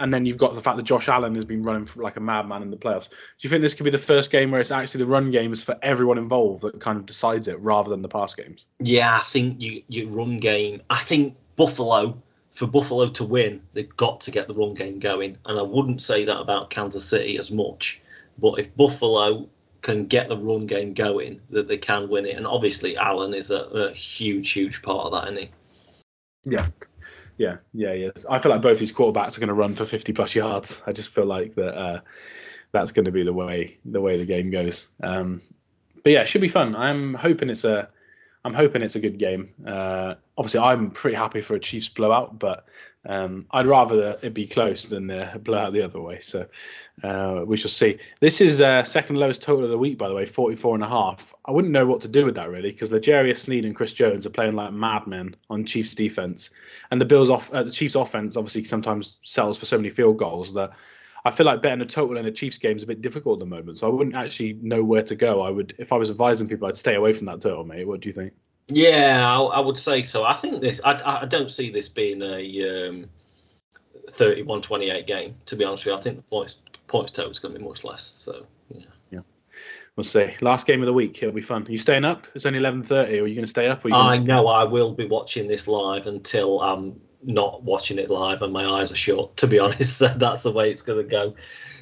[0.00, 2.62] and then you've got the fact that Josh Allen has been running like a madman
[2.62, 3.08] in the playoffs.
[3.08, 5.62] Do you think this could be the first game where it's actually the run games
[5.62, 8.66] for everyone involved that kind of decides it rather than the pass games?
[8.80, 10.82] Yeah, I think you your run game.
[10.90, 12.22] I think Buffalo
[12.56, 16.00] for Buffalo to win, they've got to get the run game going, and I wouldn't
[16.00, 18.00] say that about Kansas City as much.
[18.38, 19.46] But if Buffalo
[19.82, 23.50] can get the run game going, that they can win it, and obviously Allen is
[23.50, 25.50] a, a huge, huge part of that, isn't he?
[26.46, 26.68] Yeah,
[27.36, 28.24] yeah, yeah, yes.
[28.28, 30.82] I feel like both these quarterbacks are going to run for 50 plus yards.
[30.86, 32.00] I just feel like that uh,
[32.72, 34.88] that's going to be the way the way the game goes.
[35.02, 35.40] Um,
[36.02, 36.76] but yeah, it should be fun.
[36.76, 37.88] I'm hoping it's a
[38.46, 39.52] I'm hoping it's a good game.
[39.66, 42.64] Uh, obviously, I'm pretty happy for a Chiefs blowout, but
[43.04, 46.20] um, I'd rather it be close than uh, blowout the other way.
[46.20, 46.46] So
[47.02, 47.98] uh, we shall see.
[48.20, 50.88] This is uh, second lowest total of the week, by the way, 44 and a
[50.88, 51.34] half.
[51.44, 54.26] I wouldn't know what to do with that really, because L'Jarius Sneed and Chris Jones
[54.26, 56.50] are playing like madmen on Chiefs defense,
[56.92, 60.18] and the Bills off uh, the Chiefs offense obviously sometimes sells for so many field
[60.18, 60.70] goals that
[61.26, 63.40] I feel like betting a total in a Chiefs game is a bit difficult at
[63.40, 65.42] the moment, so I wouldn't actually know where to go.
[65.42, 67.84] I would, if I was advising people, I'd stay away from that total, mate.
[67.86, 68.32] What do you think?
[68.68, 70.24] Yeah, I, I would say so.
[70.24, 70.80] I think this.
[70.84, 73.06] I, I don't see this being a um,
[74.12, 75.34] 31-28 game.
[75.46, 77.66] To be honest with you, I think the points points total is going to be
[77.66, 78.04] much less.
[78.04, 78.86] So yeah.
[79.10, 79.20] Yeah.
[79.96, 80.32] We'll see.
[80.40, 81.20] Last game of the week.
[81.22, 81.66] It'll be fun.
[81.66, 82.28] Are you staying up?
[82.36, 82.92] It's only 11:30.
[82.92, 83.84] Are you going to stay up?
[83.84, 88.42] Or I know I will be watching this live until I'm not watching it live
[88.42, 89.36] and my eyes are shut.
[89.38, 91.34] To be honest, so that's the way it's going to go.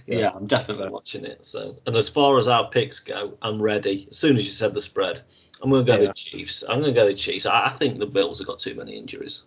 [0.07, 1.45] Yeah, yeah I'm definitely watching it.
[1.45, 4.09] So, and as far as our picks go, I'm ready.
[4.11, 5.23] As soon as you said the spread,
[5.63, 6.09] I'm going to go yeah.
[6.09, 6.65] the Chiefs.
[6.69, 7.47] I'm going to go the Chiefs.
[7.47, 9.43] I, I think the Bills have got too many injuries.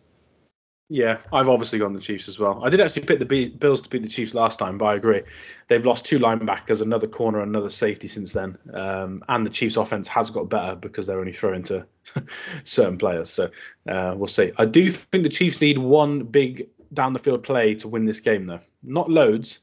[0.89, 2.63] Yeah, I've obviously gone the Chiefs as well.
[2.63, 5.21] I did actually pick the Bills to beat the Chiefs last time, but I agree.
[5.67, 8.57] They've lost two linebackers, another corner, another safety since then.
[8.73, 11.85] Um, and the Chiefs' offense has got better because they're only throwing to
[12.63, 13.29] certain players.
[13.29, 13.49] So
[13.89, 14.53] uh, we'll see.
[14.57, 18.21] I do think the Chiefs need one big down the field play to win this
[18.21, 18.61] game, though.
[18.81, 19.59] Not loads.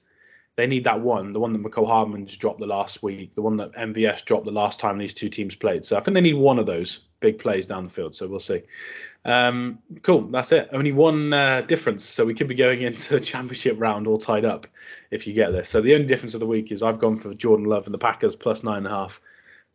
[0.57, 3.43] They need that one, the one that Mecole Hardman just dropped the last week, the
[3.43, 5.85] one that MVS dropped the last time these two teams played.
[5.85, 8.15] So I think they need one of those big plays down the field.
[8.15, 8.63] So we'll see.
[9.25, 10.69] Um, cool, that's it.
[10.73, 14.45] Only one uh, difference, so we could be going into the championship round all tied
[14.45, 14.67] up
[15.11, 15.71] if you get this.
[15.71, 17.99] So the only difference of the week is I've gone for Jordan Love and the
[17.99, 19.21] Packers plus nine and a half.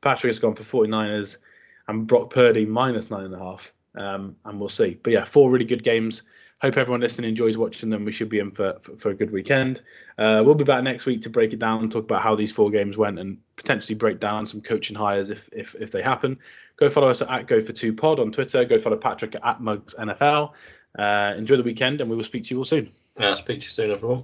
[0.02, 1.38] Patrick has gone for 49ers
[1.88, 3.74] and Brock Purdy minus nine and a half.
[3.96, 5.00] Um, and we'll see.
[5.04, 6.24] But yeah, four really good games.
[6.62, 8.06] Hope everyone listening enjoys watching them.
[8.06, 9.82] We should be in for, for, for a good weekend.
[10.18, 12.52] Uh, we'll be back next week to break it down and talk about how these
[12.52, 16.40] four games went and potentially break down some coaching hires if if, if they happen.
[16.78, 18.66] Go follow us at Go for Two Pod on Twitter.
[18.66, 20.54] Go follow Patrick at Mugs NFL.
[20.98, 22.92] Uh, enjoy the weekend, and we will speak to you all soon.
[23.20, 24.24] Yeah, speak to you soon, everyone.